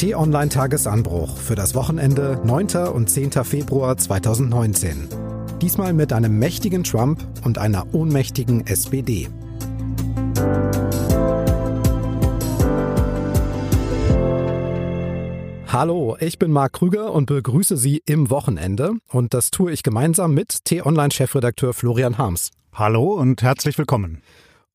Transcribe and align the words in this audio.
T-Online 0.00 0.48
Tagesanbruch 0.48 1.36
für 1.36 1.54
das 1.54 1.74
Wochenende 1.74 2.40
9. 2.42 2.88
und 2.90 3.10
10. 3.10 3.32
Februar 3.44 3.98
2019. 3.98 5.08
Diesmal 5.60 5.92
mit 5.92 6.14
einem 6.14 6.38
mächtigen 6.38 6.84
Trump 6.84 7.22
und 7.44 7.58
einer 7.58 7.84
ohnmächtigen 7.92 8.66
SPD. 8.66 9.28
Hallo, 15.66 16.16
ich 16.18 16.38
bin 16.38 16.50
Marc 16.50 16.72
Krüger 16.72 17.12
und 17.12 17.26
begrüße 17.26 17.76
Sie 17.76 18.00
im 18.06 18.30
Wochenende. 18.30 18.92
Und 19.06 19.34
das 19.34 19.50
tue 19.50 19.70
ich 19.70 19.82
gemeinsam 19.82 20.32
mit 20.32 20.64
T-Online-Chefredakteur 20.64 21.74
Florian 21.74 22.16
Harms. 22.16 22.52
Hallo 22.72 23.12
und 23.12 23.42
herzlich 23.42 23.76
willkommen. 23.76 24.22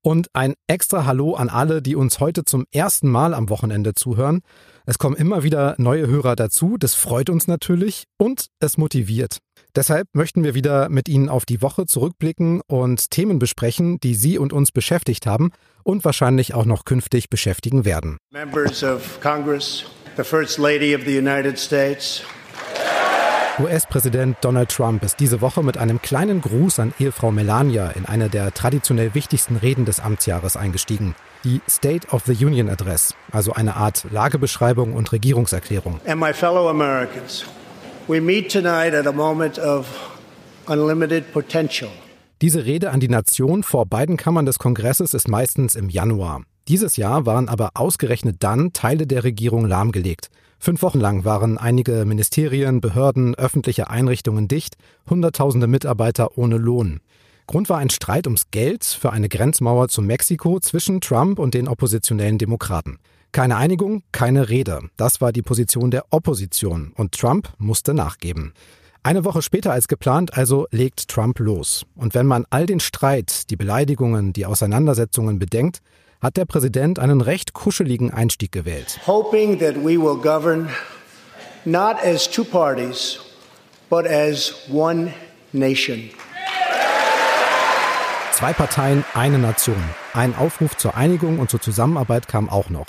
Und 0.06 0.28
ein 0.34 0.54
extra 0.68 1.06
Hallo 1.06 1.34
an 1.34 1.50
alle, 1.50 1.82
die 1.82 1.96
uns 1.96 2.20
heute 2.20 2.46
zum 2.46 2.68
ersten 2.72 3.10
Mal 3.10 3.34
am 3.34 3.50
Wochenende 3.50 3.96
zuhören. 3.96 4.42
Es 4.86 5.00
kommen 5.00 5.16
immer 5.16 5.41
wieder 5.41 5.73
neue 5.80 6.05
Hörer 6.05 6.36
dazu, 6.36 6.78
das 6.78 6.94
freut 6.94 7.31
uns 7.31 7.48
natürlich 7.48 8.04
und 8.20 8.50
es 8.59 8.78
motiviert. 8.78 9.40
Deshalb 9.76 10.08
möchten 10.14 10.44
wir 10.44 10.54
wieder 10.54 10.90
mit 10.90 11.09
Ihnen 11.09 11.28
auf 11.28 11.48
die 11.48 11.64
Woche 11.64 11.88
zurückblicken 11.88 12.62
und 12.68 13.09
Themen 13.09 13.40
besprechen, 13.40 14.00
die 14.00 14.14
Sie 14.14 14.38
und 14.38 14.54
uns 14.54 14.72
beschäftigt 14.72 15.26
haben 15.26 15.50
und 15.81 16.06
wahrscheinlich 16.06 16.53
auch 16.53 16.66
noch 16.66 16.86
künftig 16.86 17.31
beschäftigen 17.31 17.84
werden. 17.84 18.20
Members 18.30 18.84
of 18.84 19.20
Congress, 19.22 19.86
the 20.17 20.23
First 20.23 20.59
Lady 20.59 20.95
of 20.95 21.02
the 21.08 21.17
United 21.17 21.58
States, 21.58 22.22
US-Präsident 23.58 24.36
Donald 24.41 24.70
Trump 24.70 25.02
ist 25.04 25.22
diese 25.22 25.40
Woche 25.40 25.64
mit 25.64 25.77
einem 25.77 26.02
kleinen 26.02 26.41
Gruß 26.41 26.80
an 26.80 26.94
Ehefrau 27.00 27.32
Melania 27.32 27.90
in 27.91 28.05
eine 28.05 28.28
der 28.30 28.54
traditionell 28.54 29.14
wichtigsten 29.14 29.55
Reden 29.55 29.86
des 29.86 30.02
Amtsjahres 30.02 30.58
eingestiegen. 30.58 31.16
Die 31.45 31.62
State 31.70 32.08
of 32.12 32.23
the 32.26 32.34
Union 32.45 32.70
Address, 32.70 33.16
also 33.31 33.54
eine 33.54 33.78
Art 33.78 34.05
Lagebeschreibung 34.12 34.94
und 34.94 35.12
Regierungserklärung. 35.14 36.02
and 36.05 36.20
my 36.20 36.34
fellow 36.34 36.67
Americans. 36.70 37.45
We 38.09 38.20
meet 38.20 38.52
tonight 38.52 38.94
at 38.94 39.08
a 39.08 39.14
moment 39.14 39.58
of 39.58 39.88
unlimited 40.67 41.31
potential. 41.31 41.89
Diese 42.42 42.66
Rede 42.66 42.92
an 42.92 43.00
die 43.00 43.08
Nation 43.08 43.64
vor 43.64 43.86
beiden 43.86 44.17
Kammern 44.17 44.45
des 44.45 44.59
Kongresses 44.59 45.14
ist 45.14 45.30
meistens 45.30 45.76
im 45.76 45.88
Januar. 45.88 46.42
Dieses 46.67 46.98
Jahr 46.98 47.26
waren 47.26 47.48
aber 47.48 47.72
ausgerechnet 47.76 48.38
dann 48.39 48.73
Teile 48.73 49.08
der 49.08 49.23
Regierung 49.23 49.66
lahmgelegt. 49.66 50.30
Fünf 50.59 50.81
Wochen 50.81 51.00
lang 51.00 51.25
waren 51.25 51.58
einige 51.58 52.06
Ministerien, 52.06 52.81
Behörden, 52.81 53.36
öffentliche 53.36 53.89
Einrichtungen 53.89 54.48
dicht, 54.48 54.75
Hunderttausende 55.09 55.67
Mitarbeiter 55.67 56.38
ohne 56.38 56.58
Lohn. 56.58 57.02
Grund 57.48 57.70
war 57.70 57.78
ein 57.78 57.92
Streit 57.92 58.25
ums 58.25 58.50
Geld 58.50 58.83
für 58.83 59.11
eine 59.11 59.30
Grenzmauer 59.30 59.88
zu 59.88 60.02
Mexiko 60.02 60.59
zwischen 60.59 61.02
Trump 61.02 61.38
und 61.38 61.53
den 61.53 61.67
oppositionellen 61.67 62.39
Demokraten. 62.39 62.98
Keine 63.31 63.58
Einigung, 63.58 64.02
keine 64.11 64.50
Rede. 64.50 64.80
Das 64.98 65.22
war 65.22 65.31
die 65.31 65.42
Position 65.42 65.92
der 65.92 66.06
Opposition 66.09 66.94
und 66.95 67.11
Trump 67.11 67.50
musste 67.58 67.94
nachgeben. 67.94 68.53
Eine 69.03 69.23
Woche 69.23 69.44
später 69.44 69.72
als 69.72 69.88
geplant 69.88 70.36
also 70.36 70.66
legt 70.72 71.09
Trump 71.09 71.38
los. 71.38 71.86
Und 71.95 72.16
wenn 72.16 72.26
man 72.26 72.45
all 72.50 72.66
den 72.66 72.80
Streit, 72.80 73.52
die 73.52 73.56
Beleidigungen, 73.56 74.33
die 74.33 74.48
Auseinandersetzungen 74.48 75.38
bedenkt, 75.38 75.81
hat 76.26 76.38
der 76.38 76.45
Präsident 76.45 76.98
einen 76.98 77.22
recht 77.22 77.54
kuscheligen 77.54 78.12
Einstieg 78.12 78.52
gewählt. 78.52 79.00
hoping 79.06 79.59
that 79.59 79.76
we 79.76 79.95
will 79.98 80.18
govern 80.18 80.70
not 81.66 81.98
as 82.04 82.30
two 82.30 82.44
parties, 82.44 83.20
but 83.90 84.08
as 84.08 84.54
one 84.72 85.14
nation. 85.54 86.09
Zwei 88.32 88.52
Parteien, 88.54 89.06
eine 89.14 89.38
Nation. 89.38 89.82
Ein 90.14 90.36
Aufruf 90.36 90.76
zur 90.76 90.98
Einigung 90.98 91.40
und 91.40 91.50
zur 91.50 91.62
Zusammenarbeit 91.62 92.28
kam 92.28 92.50
auch 92.50 92.70
noch. 92.70 92.88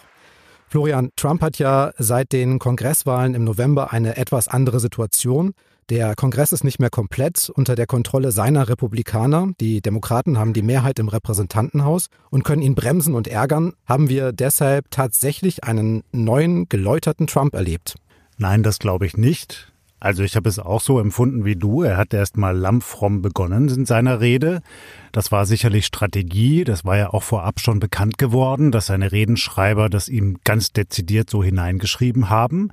Florian, 0.69 1.11
Trump 1.15 1.43
hat 1.43 1.59
ja 1.59 1.93
seit 1.99 2.33
den 2.33 2.59
Kongresswahlen 2.59 3.35
im 3.35 3.45
November 3.45 3.93
eine 3.93 4.17
etwas 4.17 4.49
andere 4.49 4.81
Situation. 4.81 5.53
Der 5.89 6.17
Kongress 6.17 6.53
ist 6.53 6.65
nicht 6.65 6.81
mehr 6.81 6.91
komplett 6.91 7.49
unter 7.49 7.77
der 7.77 7.87
Kontrolle 7.87 8.33
seiner 8.33 8.69
Republikaner. 8.69 9.53
Die 9.61 9.81
Demokraten 9.81 10.37
haben 10.37 10.53
die 10.53 10.63
Mehrheit 10.63 10.99
im 10.99 11.07
Repräsentantenhaus 11.07 12.09
und 12.29 12.43
können 12.43 12.63
ihn 12.63 12.75
bremsen 12.75 13.15
und 13.15 13.29
ärgern. 13.29 13.73
Haben 13.87 14.09
wir 14.09 14.33
deshalb 14.33 14.91
tatsächlich 14.91 15.63
einen 15.63 16.03
neuen, 16.11 16.69
geläuterten 16.69 17.29
Trump 17.29 17.55
erlebt? 17.55 17.95
Nein, 18.37 18.65
das 18.65 18.81
glaube 18.81 19.07
ich 19.07 19.17
nicht. 19.17 19.73
Also 20.07 20.23
ich 20.23 20.37
habe 20.37 20.49
es 20.49 20.61
auch 20.61 20.81
so 20.81 21.01
empfunden 21.01 21.45
wie 21.45 21.57
du. 21.57 21.83
Er 21.83 21.97
hat 21.97 22.15
erst 22.15 22.37
mal 22.37 22.57
lammfromm 22.57 23.23
begonnen 23.23 23.69
in 23.69 23.87
seiner 23.87 24.21
Rede. 24.21 24.61
Das 25.11 25.33
war 25.33 25.47
sicherlich 25.47 25.85
Strategie. 25.85 26.63
Das 26.63 26.85
war 26.85 26.97
ja 26.97 27.13
auch 27.13 27.25
vorab 27.25 27.59
schon 27.59 27.81
bekannt 27.81 28.17
geworden, 28.17 28.71
dass 28.71 28.87
seine 28.87 29.11
Redenschreiber 29.11 29.89
das 29.91 30.09
ihm 30.09 30.39
ganz 30.45 30.73
dezidiert 30.73 31.29
so 31.29 31.43
hineingeschrieben 31.43 32.31
haben, 32.31 32.71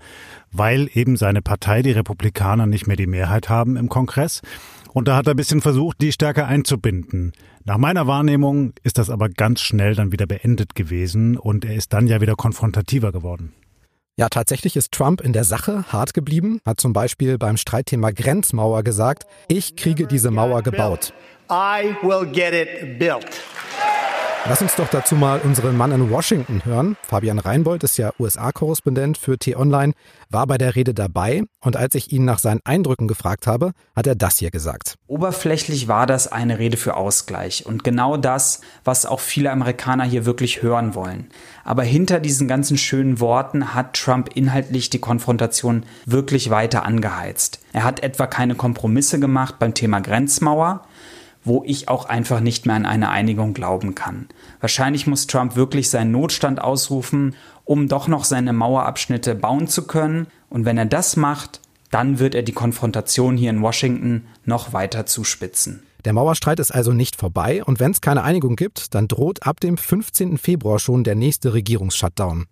weil 0.52 0.88
eben 0.94 1.18
seine 1.18 1.42
Partei, 1.42 1.82
die 1.82 1.94
Republikaner, 1.94 2.68
nicht 2.68 2.86
mehr 2.86 2.98
die 2.98 3.08
Mehrheit 3.08 3.50
haben 3.50 3.78
im 3.78 3.90
Kongress. 3.90 4.44
Und 4.94 5.08
da 5.08 5.16
hat 5.16 5.26
er 5.26 5.34
ein 5.34 5.38
bisschen 5.38 5.62
versucht, 5.62 6.02
die 6.02 6.12
stärker 6.12 6.46
einzubinden. 6.46 7.34
Nach 7.66 7.80
meiner 7.80 8.06
Wahrnehmung 8.06 8.74
ist 8.84 9.00
das 9.00 9.10
aber 9.10 9.28
ganz 9.28 9.62
schnell 9.62 9.96
dann 9.96 10.12
wieder 10.12 10.28
beendet 10.28 10.76
gewesen 10.76 11.36
und 11.36 11.66
er 11.66 11.74
ist 11.74 11.94
dann 11.94 12.06
ja 12.06 12.22
wieder 12.22 12.36
konfrontativer 12.36 13.12
geworden. 13.12 13.54
Ja, 14.16 14.30
tatsächlich 14.30 14.76
ist 14.76 14.92
Trump 14.92 15.22
in 15.22 15.34
der 15.34 15.44
Sache 15.44 15.86
hart 15.92 16.14
geblieben, 16.14 16.60
hat 16.68 16.80
zum 16.80 16.94
Beispiel 16.94 17.40
beim 17.40 17.58
Streitthema 17.58 18.12
Grenzmauer 18.12 18.84
gesagt, 18.84 19.24
ich 19.48 19.76
kriege 19.76 20.06
diese 20.06 20.30
Mauer 20.30 20.62
gebaut. 20.62 21.14
I 21.50 21.96
will 22.04 22.32
get 22.32 22.54
it 22.54 23.00
built. 23.00 23.26
Lass 24.46 24.62
uns 24.62 24.76
doch 24.76 24.90
dazu 24.90 25.16
mal 25.16 25.40
unseren 25.40 25.78
Mann 25.78 25.94
in 25.94 26.10
Washington 26.10 26.66
hören. 26.66 26.98
Fabian 27.08 27.40
Reinbold 27.40 27.82
ist 27.86 27.98
ja 27.98 28.12
USA-Korrespondent 28.20 29.18
für 29.18 29.38
T-Online, 29.38 29.94
war 30.30 30.48
bei 30.48 30.58
der 30.58 30.76
Rede 30.76 30.94
dabei 30.94 31.44
und 31.62 31.78
als 31.78 31.96
ich 31.96 32.12
ihn 32.12 32.26
nach 32.26 32.40
seinen 32.40 32.60
Eindrücken 32.66 33.08
gefragt 33.08 33.48
habe, 33.48 33.72
hat 33.96 34.06
er 34.06 34.16
das 34.16 34.40
hier 34.40 34.52
gesagt. 34.52 34.96
Oberflächlich 35.08 35.88
war 35.88 36.08
das 36.08 36.30
eine 36.30 36.60
Rede 36.60 36.76
für 36.76 36.98
Ausgleich 36.98 37.66
und 37.66 37.86
genau 37.86 38.18
das, 38.18 38.60
was 38.84 39.06
auch 39.06 39.22
viele 39.22 39.50
Amerikaner 39.50 40.04
hier 40.04 40.26
wirklich 40.26 40.62
hören 40.62 40.94
wollen. 40.94 41.30
Aber 41.64 41.84
hinter 41.84 42.20
diesen 42.20 42.50
ganzen 42.50 42.78
schönen 42.78 43.22
Worten 43.22 43.74
hat 43.74 43.94
Trump 43.94 44.30
inhaltlich 44.36 44.90
die 44.90 45.00
Konfrontation 45.00 45.86
wirklich 46.06 46.50
weiter 46.50 46.84
angeheizt. 46.84 47.62
Er 47.72 47.86
hat 47.86 48.04
etwa 48.04 48.28
keine 48.28 48.56
Kompromisse 48.56 49.22
gemacht 49.22 49.56
beim 49.58 49.74
Thema 49.74 50.02
Grenzmauer, 50.02 50.82
wo 51.44 51.64
ich 51.66 51.90
auch 51.90 52.06
einfach 52.06 52.40
nicht 52.40 52.66
mehr 52.66 52.76
an 52.76 52.86
eine 52.86 53.10
Einigung 53.10 53.54
glauben 53.54 53.96
kann. 53.96 54.28
Wahrscheinlich 54.60 55.08
muss 55.08 55.28
Trump 55.28 55.56
wirklich 55.56 55.90
seinen 55.90 56.12
Notstand 56.12 56.62
ausrufen, 56.62 57.36
um 57.66 57.88
doch 57.88 58.08
noch 58.08 58.24
seine 58.24 58.54
Mauerabschnitte 58.54 59.36
bauen 59.36 59.68
zu 59.68 59.88
können. 59.88 60.28
Und 60.50 60.66
wenn 60.66 60.78
er 60.78 60.86
das 60.86 61.16
macht, 61.16 61.62
dann 61.92 62.20
wird 62.20 62.36
er 62.36 62.44
die 62.44 62.54
Konfrontation 62.54 63.38
hier 63.38 63.50
in 63.50 63.62
Washington 63.62 64.28
noch 64.46 64.74
weiter 64.74 65.06
zuspitzen. 65.06 65.84
Der 66.06 66.14
Mauerstreit 66.14 66.60
ist 66.60 66.72
also 66.72 66.92
nicht 66.92 67.16
vorbei 67.16 67.64
und 67.64 67.80
wenn 67.80 67.92
es 67.92 68.02
keine 68.02 68.24
Einigung 68.24 68.58
gibt, 68.58 68.94
dann 68.94 69.08
droht 69.08 69.48
ab 69.48 69.62
dem 69.62 69.78
15. 69.78 70.38
Februar 70.38 70.80
schon 70.80 71.04
der 71.06 71.16
nächste 71.16 71.54
Regierungsshutdown. 71.54 72.46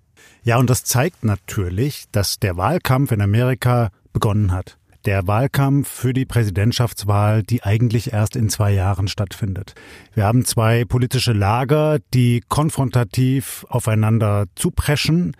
Ja, 0.44 0.58
und 0.58 0.70
das 0.70 0.86
zeigt 0.86 1.24
natürlich, 1.24 2.06
dass 2.12 2.40
der 2.40 2.56
Wahlkampf 2.56 3.12
in 3.12 3.22
Amerika 3.22 3.90
begonnen 4.14 4.52
hat. 4.52 4.78
Der 5.06 5.26
Wahlkampf 5.26 5.90
für 5.90 6.14
die 6.14 6.26
Präsidentschaftswahl, 6.26 7.42
die 7.42 7.64
eigentlich 7.64 8.14
erst 8.14 8.36
in 8.36 8.50
zwei 8.50 8.72
Jahren 8.72 9.08
stattfindet. 9.08 9.74
Wir 10.14 10.26
haben 10.26 10.46
zwei 10.46 10.86
politische 10.86 11.34
Lager, 11.34 11.98
die 12.14 12.44
konfrontativ 12.48 13.66
aufeinander 13.68 14.46
zupreschen, 14.56 15.36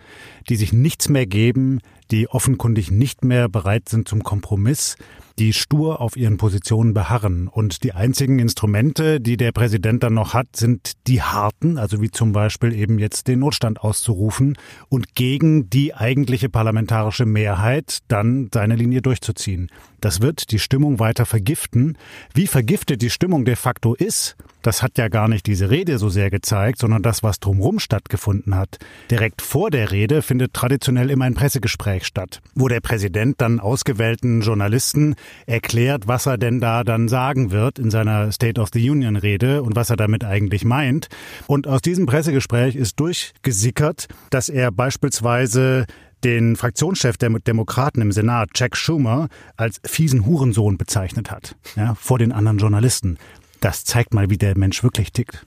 die 0.48 0.56
sich 0.56 0.72
nichts 0.72 1.08
mehr 1.08 1.26
geben, 1.26 1.78
die 2.10 2.28
offenkundig 2.28 2.90
nicht 2.90 3.24
mehr 3.24 3.48
bereit 3.48 3.88
sind 3.88 4.08
zum 4.08 4.24
Kompromiss, 4.24 4.96
die 5.38 5.52
stur 5.52 6.00
auf 6.00 6.16
ihren 6.16 6.36
Positionen 6.36 6.94
beharren. 6.94 7.48
Und 7.48 7.82
die 7.84 7.92
einzigen 7.92 8.38
Instrumente, 8.38 9.20
die 9.20 9.36
der 9.36 9.52
Präsident 9.52 10.02
dann 10.02 10.14
noch 10.14 10.34
hat, 10.34 10.56
sind 10.56 10.92
die 11.06 11.22
harten, 11.22 11.78
also 11.78 12.00
wie 12.00 12.10
zum 12.10 12.32
Beispiel 12.32 12.72
eben 12.74 12.98
jetzt 12.98 13.28
den 13.28 13.40
Notstand 13.40 13.80
auszurufen 13.80 14.56
und 14.88 15.14
gegen 15.14 15.70
die 15.70 15.94
eigentliche 15.94 16.48
parlamentarische 16.48 17.26
Mehrheit 17.26 17.98
dann 18.08 18.50
seine 18.52 18.76
Linie 18.76 19.02
durchzuziehen. 19.02 19.68
Das 20.02 20.20
wird 20.20 20.50
die 20.50 20.58
Stimmung 20.58 20.98
weiter 20.98 21.24
vergiften. 21.26 21.96
Wie 22.34 22.48
vergiftet 22.48 23.00
die 23.02 23.08
Stimmung 23.08 23.44
de 23.44 23.54
facto 23.54 23.94
ist, 23.94 24.36
das 24.60 24.82
hat 24.82 24.98
ja 24.98 25.06
gar 25.06 25.28
nicht 25.28 25.46
diese 25.46 25.70
Rede 25.70 25.96
so 25.98 26.08
sehr 26.08 26.28
gezeigt, 26.28 26.80
sondern 26.80 27.02
das, 27.02 27.22
was 27.22 27.38
drumherum 27.38 27.78
stattgefunden 27.78 28.56
hat. 28.56 28.78
Direkt 29.12 29.42
vor 29.42 29.70
der 29.70 29.92
Rede 29.92 30.20
findet 30.22 30.54
traditionell 30.54 31.08
immer 31.08 31.24
ein 31.24 31.34
Pressegespräch 31.34 32.04
statt, 32.04 32.40
wo 32.56 32.66
der 32.66 32.80
Präsident 32.80 33.40
dann 33.40 33.60
ausgewählten 33.60 34.40
Journalisten 34.40 35.14
erklärt, 35.46 36.08
was 36.08 36.26
er 36.26 36.36
denn 36.36 36.60
da 36.60 36.82
dann 36.82 37.08
sagen 37.08 37.52
wird 37.52 37.78
in 37.78 37.92
seiner 37.92 38.32
State 38.32 38.60
of 38.60 38.70
the 38.72 38.90
Union 38.90 39.14
Rede 39.14 39.62
und 39.62 39.76
was 39.76 39.90
er 39.90 39.96
damit 39.96 40.24
eigentlich 40.24 40.64
meint. 40.64 41.08
Und 41.46 41.68
aus 41.68 41.80
diesem 41.80 42.06
Pressegespräch 42.06 42.74
ist 42.74 42.98
durchgesickert, 42.98 44.08
dass 44.30 44.48
er 44.48 44.72
beispielsweise 44.72 45.86
den 46.24 46.56
Fraktionschef 46.56 47.16
der 47.16 47.30
Demokraten 47.30 48.00
im 48.00 48.12
Senat, 48.12 48.50
Jack 48.54 48.76
Schumer, 48.76 49.28
als 49.56 49.80
fiesen 49.84 50.26
Hurensohn 50.26 50.78
bezeichnet 50.78 51.30
hat, 51.30 51.56
ja, 51.76 51.94
vor 51.94 52.18
den 52.18 52.32
anderen 52.32 52.58
Journalisten. 52.58 53.18
Das 53.60 53.84
zeigt 53.84 54.14
mal, 54.14 54.30
wie 54.30 54.38
der 54.38 54.56
Mensch 54.56 54.82
wirklich 54.82 55.12
tickt. 55.12 55.46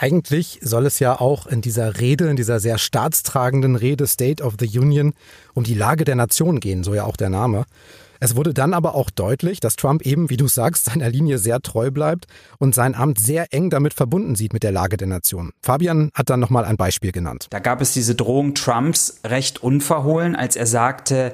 Eigentlich 0.00 0.60
soll 0.62 0.86
es 0.86 1.00
ja 1.00 1.18
auch 1.18 1.46
in 1.46 1.60
dieser 1.60 1.98
Rede, 1.98 2.28
in 2.28 2.36
dieser 2.36 2.60
sehr 2.60 2.78
staatstragenden 2.78 3.74
Rede 3.74 4.06
State 4.06 4.44
of 4.44 4.54
the 4.60 4.78
Union 4.78 5.12
um 5.54 5.64
die 5.64 5.74
Lage 5.74 6.04
der 6.04 6.14
Nation 6.14 6.60
gehen, 6.60 6.84
so 6.84 6.94
ja 6.94 7.02
auch 7.02 7.16
der 7.16 7.30
Name. 7.30 7.64
Es 8.20 8.36
wurde 8.36 8.52
dann 8.52 8.74
aber 8.74 8.94
auch 8.94 9.10
deutlich, 9.10 9.60
dass 9.60 9.76
Trump 9.76 10.02
eben, 10.02 10.30
wie 10.30 10.36
du 10.36 10.48
sagst, 10.48 10.86
seiner 10.86 11.08
Linie 11.08 11.38
sehr 11.38 11.60
treu 11.60 11.90
bleibt 11.90 12.26
und 12.58 12.74
sein 12.74 12.94
Amt 12.94 13.18
sehr 13.18 13.52
eng 13.52 13.70
damit 13.70 13.94
verbunden 13.94 14.34
sieht 14.34 14.52
mit 14.52 14.62
der 14.62 14.72
Lage 14.72 14.96
der 14.96 15.06
Nation. 15.06 15.52
Fabian 15.62 16.10
hat 16.14 16.30
dann 16.30 16.40
nochmal 16.40 16.64
ein 16.64 16.76
Beispiel 16.76 17.12
genannt. 17.12 17.46
Da 17.50 17.58
gab 17.58 17.80
es 17.80 17.92
diese 17.92 18.14
Drohung 18.14 18.54
Trumps 18.54 19.20
recht 19.24 19.62
unverhohlen, 19.62 20.34
als 20.34 20.56
er 20.56 20.66
sagte, 20.66 21.32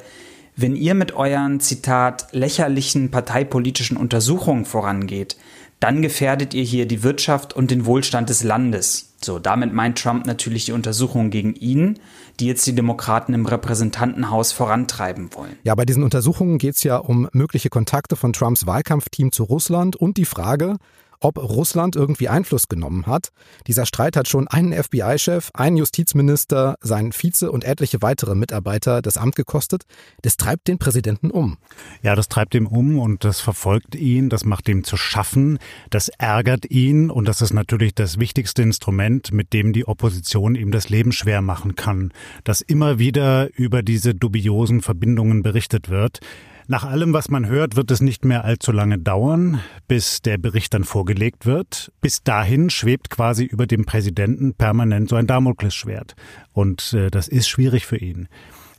wenn 0.57 0.77
ihr 0.77 0.95
mit 0.95 1.15
euren, 1.15 1.59
Zitat, 1.59 2.29
lächerlichen 2.31 3.11
parteipolitischen 3.11 3.97
Untersuchungen 3.97 4.65
vorangeht, 4.65 5.37
dann 5.81 6.01
gefährdet 6.01 6.55
ihr 6.55 6.63
hier 6.63 6.87
die 6.87 7.03
Wirtschaft 7.03 7.53
und 7.55 7.71
den 7.71 7.87
Wohlstand 7.87 8.29
des 8.31 8.45
Landes. 8.45 9.14
So, 9.25 9.39
damit 9.39 9.73
meint 9.73 9.99
Trump 9.99 10.27
natürlich 10.27 10.67
die 10.67 10.73
Untersuchungen 10.73 11.31
gegen 11.31 11.55
ihn, 11.55 11.99
die 12.41 12.47
jetzt 12.47 12.67
die 12.67 12.75
Demokraten 12.75 13.33
im 13.35 13.47
Repräsentantenhaus 13.47 14.53
vorantreiben 14.53 15.31
wollen. 15.35 15.57
Ja, 15.63 15.75
bei 15.75 15.85
diesen 15.85 16.03
Untersuchungen 16.03 16.59
geht 16.59 16.77
es 16.77 16.83
ja 16.83 16.99
um 16.99 17.29
mögliche 17.33 17.71
Kontakte 17.71 18.17
von 18.17 18.33
Trumps 18.33 18.67
Wahlkampfteam 18.67 19.33
zu 19.33 19.45
Russland 19.45 19.97
und 19.97 20.17
die 20.17 20.25
Frage, 20.25 20.77
ob 21.25 21.39
Russland 21.39 21.97
irgendwie 21.97 22.29
Einfluss 22.29 22.69
genommen 22.69 23.07
hat. 23.07 23.31
Dieser 23.67 23.87
Streit 23.87 24.17
hat 24.17 24.29
schon 24.29 24.47
einen 24.47 24.73
FBI-Chef, 24.73 25.51
einen 25.55 25.79
Justizminister, 25.79 26.77
seinen 26.81 27.13
Vize 27.13 27.51
und 27.51 27.65
etliche 27.65 28.03
weitere 28.03 28.35
Mitarbeiter 28.35 29.01
das 29.01 29.17
Amt 29.17 29.35
gekostet. 29.35 29.85
Das 30.23 30.37
treibt 30.37 30.69
den 30.69 30.79
Präsidenten 30.79 31.31
um. 31.31 31.57
Ja, 32.03 32.15
das 32.15 32.29
treibt 32.29 32.55
ihn 32.55 32.67
um 32.67 32.99
und 32.99 33.25
das 33.25 33.41
verfolgt 33.41 33.95
ihn, 33.95 34.29
das 34.29 34.45
macht 34.45 34.69
ihm 34.69 34.85
zu 34.85 34.97
schaffen, 34.97 35.59
das 35.89 36.09
ärgert 36.09 36.71
ihn 36.71 37.11
und 37.11 37.27
das 37.27 37.41
ist 37.41 37.55
natürlich 37.55 37.95
das 37.95 38.19
wichtigste 38.19 38.63
Instrument, 38.63 39.33
mit 39.33 39.53
dem 39.53 39.73
die 39.73 39.89
Opposition 39.89 40.55
ihm 40.55 40.71
das 40.71 40.91
Leben 40.91 41.13
schwer 41.13 41.41
machen 41.41 41.75
kann, 41.75 42.13
dass 42.45 42.61
immer 42.61 42.99
wieder 42.99 43.49
über 43.57 43.83
diese 43.83 44.15
dubiosen 44.15 44.83
Verbindungen 44.83 45.43
berichtet 45.43 45.89
wird. 45.89 46.21
Nach 46.67 46.85
allem, 46.85 47.13
was 47.13 47.29
man 47.29 47.47
hört, 47.47 47.77
wird 47.77 47.91
es 47.91 48.01
nicht 48.01 48.25
mehr 48.25 48.45
allzu 48.45 48.73
lange 48.73 48.99
dauern, 48.99 49.61
bis 49.87 50.23
der 50.23 50.39
Bericht 50.39 50.73
dann 50.73 50.85
vorgelegt 50.85 51.45
wird. 51.45 51.93
Bis 52.01 52.23
dahin 52.23 52.71
schwebt 52.71 53.11
quasi 53.11 53.45
über 53.45 53.67
dem 53.67 53.85
Präsidenten 53.85 54.55
permanent 54.55 55.11
so 55.11 55.17
ein 55.17 55.27
Damoklesschwert. 55.27 56.15
Und 56.55 56.95
äh, 56.95 57.11
das 57.11 57.29
ist 57.29 57.49
schwierig 57.49 57.85
für 57.85 57.99
ihn. 57.99 58.29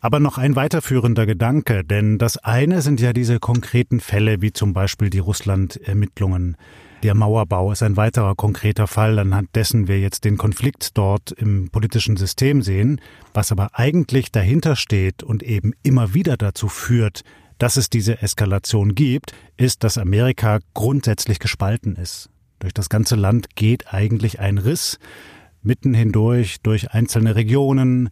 Aber 0.02 0.20
noch 0.20 0.40
ein 0.40 0.56
weiterführender 0.56 1.28
Gedanke, 1.28 1.84
denn 1.84 2.18
das 2.18 2.38
eine 2.38 2.82
sind 2.82 3.02
ja 3.02 3.14
diese 3.14 3.40
konkreten 3.40 4.00
Fälle, 4.00 4.42
wie 4.42 4.52
zum 4.52 4.74
Beispiel 4.74 5.12
die 5.12 5.20
Russland-Ermittlungen. 5.20 6.58
Der 7.04 7.14
Mauerbau 7.14 7.72
ist 7.72 7.84
ein 7.84 7.98
weiterer 7.98 8.34
konkreter 8.34 8.88
Fall, 8.88 9.20
anhand 9.20 9.56
dessen 9.56 9.88
wir 9.88 10.00
jetzt 10.00 10.26
den 10.26 10.38
Konflikt 10.38 10.98
dort 10.98 11.31
im 11.31 11.70
politischen 11.70 12.18
System 12.18 12.64
sehen. 12.64 13.00
Was 13.34 13.52
aber 13.52 13.70
eigentlich 13.74 14.31
dahinter 14.31 14.76
steht 14.76 15.22
und 15.22 15.44
eben 15.44 15.74
immer 15.84 16.16
wieder 16.16 16.36
dazu 16.36 16.68
führt, 16.68 17.22
dass 17.57 17.78
es 17.78 17.90
diese 17.90 18.22
Eskalation 18.22 18.96
gibt, 18.96 19.34
ist, 19.57 19.84
dass 19.84 19.98
Amerika 19.98 20.60
grundsätzlich 20.74 21.40
gespalten 21.40 21.96
ist. 21.96 22.30
Durch 22.60 22.74
das 22.74 22.90
ganze 22.90 23.16
Land 23.16 23.56
geht 23.56 23.94
eigentlich 23.94 24.40
ein 24.40 24.57
Riss 24.57 25.00
mitten 25.62 25.94
hindurch, 25.94 26.62
durch 26.62 26.92
einzelne 26.92 27.36
Regionen, 27.36 28.10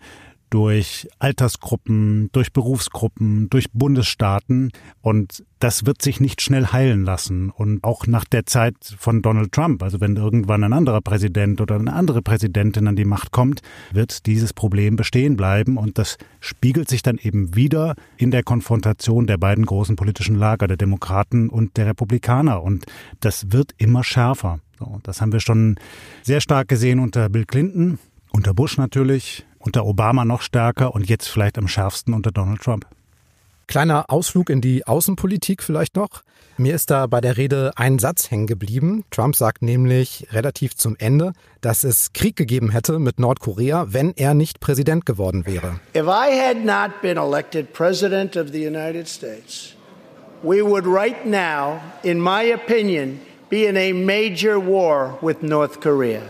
durch 0.54 1.08
Altersgruppen, 1.18 2.30
durch 2.32 2.54
Berufsgruppen, 2.54 3.50
durch 3.50 3.72
Bundesstaaten. 3.72 4.72
Und 5.02 5.44
das 5.58 5.88
wird 5.88 6.04
sich 6.04 6.20
nicht 6.20 6.44
schnell 6.44 6.68
heilen 6.68 7.04
lassen. 7.04 7.50
Und 7.50 7.84
auch 7.84 8.06
nach 8.06 8.24
der 8.24 8.46
Zeit 8.46 8.76
von 9.00 9.24
Donald 9.24 9.52
Trump, 9.52 9.82
also 9.82 10.00
wenn 10.00 10.16
irgendwann 10.16 10.64
ein 10.64 10.74
anderer 10.74 11.02
Präsident 11.02 11.60
oder 11.60 11.76
eine 11.76 11.92
andere 11.92 12.22
Präsidentin 12.22 12.88
an 12.88 12.96
die 12.96 13.04
Macht 13.04 13.32
kommt, 13.32 13.64
wird 13.92 14.28
dieses 14.28 14.54
Problem 14.54 14.96
bestehen 14.96 15.38
bleiben. 15.38 15.76
Und 15.78 15.98
das 15.98 16.20
spiegelt 16.40 16.88
sich 16.88 17.02
dann 17.02 17.18
eben 17.18 17.56
wieder 17.56 17.96
in 18.18 18.30
der 18.30 18.44
Konfrontation 18.44 19.26
der 19.26 19.40
beiden 19.40 19.66
großen 19.66 19.96
politischen 19.96 20.36
Lager, 20.36 20.68
der 20.68 20.78
Demokraten 20.78 21.50
und 21.50 21.78
der 21.78 21.88
Republikaner. 21.88 22.62
Und 22.62 22.86
das 23.22 23.52
wird 23.52 23.74
immer 23.80 24.04
schärfer. 24.04 24.60
So, 24.78 25.00
das 25.02 25.20
haben 25.20 25.32
wir 25.32 25.40
schon 25.40 25.78
sehr 26.22 26.42
stark 26.42 26.68
gesehen 26.68 27.00
unter 27.00 27.28
Bill 27.30 27.46
Clinton, 27.46 27.98
unter 28.32 28.54
Bush 28.54 28.78
natürlich, 28.78 29.48
unter 29.66 29.86
Obama 29.86 30.26
noch 30.26 30.42
stärker 30.42 30.94
und 30.94 31.10
jetzt 31.10 31.28
vielleicht 31.28 31.58
am 31.58 31.68
schärfsten 31.68 32.14
unter 32.14 32.32
Donald 32.32 32.62
Trump. 32.62 32.86
Kleiner 33.68 34.06
Ausflug 34.10 34.50
in 34.50 34.62
die 34.62 34.86
Außenpolitik 34.86 35.64
vielleicht 35.64 35.96
noch. 35.96 36.22
Mir 36.58 36.76
ist 36.76 36.92
da 36.92 37.08
bei 37.08 37.20
der 37.22 37.38
Rede 37.38 37.72
ein 37.78 37.98
Satz 37.98 38.30
hängen 38.30 38.46
geblieben. 38.46 39.06
Trump 39.10 39.36
sagt 39.36 39.64
nämlich 39.64 40.28
relativ 40.32 40.76
zum 40.76 40.96
Ende, 41.00 41.34
dass 41.62 41.84
es 41.84 42.14
Krieg 42.14 42.36
gegeben 42.36 42.70
hätte 42.70 43.00
mit 43.00 43.20
Nordkorea, 43.20 43.88
wenn 43.90 44.14
er 44.16 44.36
nicht 44.36 44.60
Präsident 44.60 45.06
geworden 45.06 45.48
wäre. 45.48 45.80
If 45.96 46.06
I 46.06 46.38
had 46.38 46.64
not 46.64 47.02
been 47.02 47.18
elected 47.18 47.74
president 47.74 48.38
of 48.38 48.50
the 48.52 48.68
United 48.68 49.08
States, 49.08 49.76
we 50.44 50.62
would 50.62 50.86
right 50.86 51.26
now, 51.26 51.80
in 52.04 52.20
my 52.20 52.54
opinion, 52.54 53.20
be 53.50 53.66
in 53.66 53.76
a 53.76 53.94
major 53.94 54.60
war 54.60 55.18
with 55.22 55.42
North 55.42 55.80
Korea. 55.80 56.22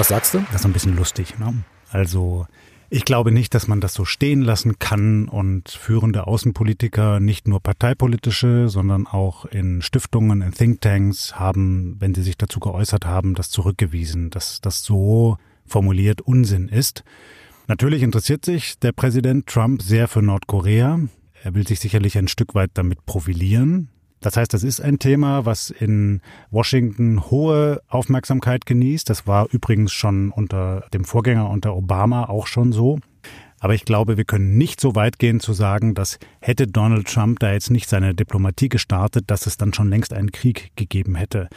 Was 0.00 0.08
sagst 0.08 0.32
du? 0.32 0.38
Das 0.50 0.62
ist 0.62 0.64
ein 0.64 0.72
bisschen 0.72 0.96
lustig. 0.96 1.38
Ne? 1.38 1.62
Also 1.90 2.46
ich 2.88 3.04
glaube 3.04 3.32
nicht, 3.32 3.52
dass 3.52 3.68
man 3.68 3.82
das 3.82 3.92
so 3.92 4.06
stehen 4.06 4.40
lassen 4.40 4.78
kann 4.78 5.28
und 5.28 5.68
führende 5.68 6.26
Außenpolitiker, 6.26 7.20
nicht 7.20 7.46
nur 7.46 7.60
parteipolitische, 7.60 8.70
sondern 8.70 9.06
auch 9.06 9.44
in 9.44 9.82
Stiftungen, 9.82 10.40
in 10.40 10.52
Thinktanks 10.52 11.38
haben, 11.38 11.96
wenn 11.98 12.14
sie 12.14 12.22
sich 12.22 12.38
dazu 12.38 12.60
geäußert 12.60 13.04
haben, 13.04 13.34
das 13.34 13.50
zurückgewiesen, 13.50 14.30
dass 14.30 14.62
das 14.62 14.82
so 14.84 15.36
formuliert 15.66 16.22
Unsinn 16.22 16.68
ist. 16.68 17.04
Natürlich 17.66 18.02
interessiert 18.02 18.46
sich 18.46 18.78
der 18.78 18.92
Präsident 18.92 19.48
Trump 19.48 19.82
sehr 19.82 20.08
für 20.08 20.22
Nordkorea. 20.22 20.98
Er 21.42 21.54
will 21.54 21.68
sich 21.68 21.78
sicherlich 21.78 22.16
ein 22.16 22.28
Stück 22.28 22.54
weit 22.54 22.70
damit 22.72 23.04
profilieren. 23.04 23.90
Das 24.20 24.36
heißt, 24.36 24.52
das 24.52 24.62
ist 24.62 24.80
ein 24.80 24.98
Thema, 24.98 25.46
was 25.46 25.70
in 25.70 26.20
Washington 26.50 27.30
hohe 27.30 27.80
Aufmerksamkeit 27.88 28.66
genießt. 28.66 29.08
Das 29.08 29.26
war 29.26 29.48
übrigens 29.50 29.92
schon 29.92 30.30
unter 30.30 30.84
dem 30.92 31.04
Vorgänger, 31.04 31.48
unter 31.48 31.74
Obama 31.74 32.28
auch 32.28 32.46
schon 32.46 32.72
so. 32.72 32.98
Aber 33.60 33.74
ich 33.74 33.84
glaube, 33.84 34.16
wir 34.16 34.24
können 34.24 34.56
nicht 34.56 34.80
so 34.80 34.94
weit 34.94 35.18
gehen 35.18 35.40
zu 35.40 35.52
sagen, 35.52 35.94
dass 35.94 36.18
hätte 36.40 36.66
Donald 36.66 37.06
Trump 37.08 37.40
da 37.40 37.52
jetzt 37.52 37.70
nicht 37.70 37.88
seine 37.88 38.14
Diplomatie 38.14 38.70
gestartet, 38.70 39.24
dass 39.26 39.46
es 39.46 39.58
dann 39.58 39.74
schon 39.74 39.90
längst 39.90 40.12
einen 40.12 40.32
Krieg 40.32 40.72
gegeben 40.76 41.14
hätte. 41.14 41.48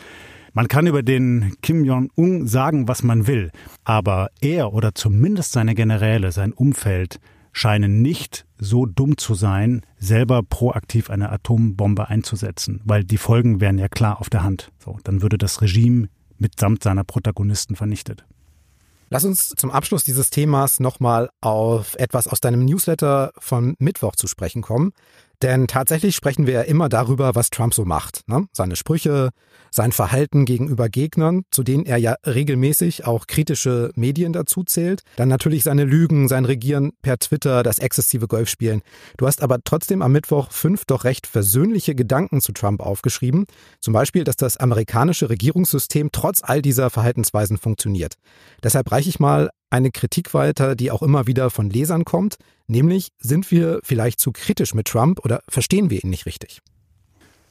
Man 0.54 0.68
kann 0.68 0.86
über 0.86 1.02
den 1.02 1.56
Kim 1.62 1.84
Jong-un 1.84 2.46
sagen, 2.46 2.88
was 2.88 3.02
man 3.02 3.26
will, 3.26 3.52
aber 3.86 4.30
er 4.40 4.74
oder 4.74 4.94
zumindest 4.94 5.54
seine 5.54 5.74
Generäle, 5.74 6.32
sein 6.32 6.54
Umfeld, 6.54 7.20
scheinen 7.54 8.02
nicht 8.02 8.46
so 8.58 8.86
dumm 8.86 9.18
zu 9.18 9.36
sein, 9.36 9.86
selber 9.98 10.42
proaktiv 10.44 11.10
eine 11.10 11.32
Atombombe 11.32 12.10
einzusetzen, 12.10 12.82
weil 12.84 13.04
die 13.04 13.18
Folgen 13.18 13.62
wären 13.62 13.78
ja 13.78 13.88
klar 13.88 14.20
auf 14.20 14.30
der 14.30 14.44
Hand. 14.44 14.72
So, 14.84 14.98
dann 15.04 15.22
würde 15.22 15.38
das 15.38 15.62
Regime 15.62 16.10
mitsamt 16.38 16.84
seiner 16.84 17.04
Protagonisten 17.04 17.76
vernichtet. 17.76 18.26
Lass 19.10 19.26
uns 19.26 19.50
zum 19.50 19.70
Abschluss 19.70 20.04
dieses 20.04 20.32
Themas 20.32 20.80
nochmal 20.80 21.30
auf 21.40 21.96
etwas 22.00 22.28
aus 22.28 22.40
deinem 22.40 22.66
Newsletter 22.66 23.32
von 23.38 23.76
Mittwoch 23.78 24.16
zu 24.16 24.26
sprechen 24.26 24.64
kommen. 24.64 24.92
Denn 25.44 25.68
tatsächlich 25.68 26.16
sprechen 26.16 26.48
wir 26.48 26.54
ja 26.54 26.62
immer 26.62 26.88
darüber, 26.88 27.36
was 27.36 27.50
Trump 27.50 27.74
so 27.74 27.84
macht. 27.84 28.22
Ne? 28.28 28.48
Seine 28.54 28.78
Sprüche, 28.78 29.32
sein 29.72 29.92
Verhalten 29.92 30.46
gegenüber 30.46 30.88
Gegnern, 30.88 31.44
zu 31.52 31.64
denen 31.64 31.86
er 31.86 31.98
ja 31.98 32.16
regelmäßig 32.26 33.06
auch 33.06 33.28
kritische 33.28 33.92
Medien 33.96 34.32
dazu 34.32 34.64
zählt. 34.64 35.02
Dann 35.18 35.28
natürlich 35.28 35.64
seine 35.64 35.84
Lügen, 35.84 36.30
sein 36.30 36.46
Regieren 36.46 36.94
per 37.02 37.18
Twitter, 37.18 37.62
das 37.62 37.80
exzessive 37.80 38.30
Golfspielen. 38.30 38.84
Du 39.18 39.28
hast 39.28 39.44
aber 39.44 39.58
trotzdem 39.66 40.02
am 40.02 40.14
Mittwoch 40.14 40.50
fünf 40.50 40.86
doch 40.86 41.04
recht 41.04 41.28
versöhnliche 41.28 41.94
Gedanken 41.94 42.40
zu 42.40 42.54
Trump 42.54 42.80
aufgeschrieben. 42.80 43.46
Zum 43.82 43.94
Beispiel, 43.94 44.24
dass 44.24 44.38
das 44.38 44.56
amerikanische 44.56 45.30
Regierungssystem 45.30 46.12
trotz 46.14 46.42
all 46.42 46.62
dieser 46.62 46.90
Verhaltensweisen 46.90 47.58
funktioniert. 47.58 48.14
Deshalb 48.64 48.90
reiche 48.94 49.10
ich 49.10 49.20
mal 49.20 49.50
eine 49.74 49.90
Kritik 49.90 50.34
weiter, 50.36 50.76
die 50.76 50.92
auch 50.92 51.02
immer 51.02 51.26
wieder 51.26 51.50
von 51.50 51.70
Lesern 51.70 52.06
kommt, 52.06 52.38
nämlich 52.68 53.10
sind 53.18 53.50
wir 53.50 53.80
vielleicht 53.84 54.20
zu 54.20 54.32
kritisch 54.32 54.76
mit 54.76 54.88
Trump 54.88 55.26
oder 55.26 55.42
verstehen 55.50 55.90
wir 55.90 56.04
ihn 56.04 56.12
nicht 56.12 56.28
richtig? 56.28 56.62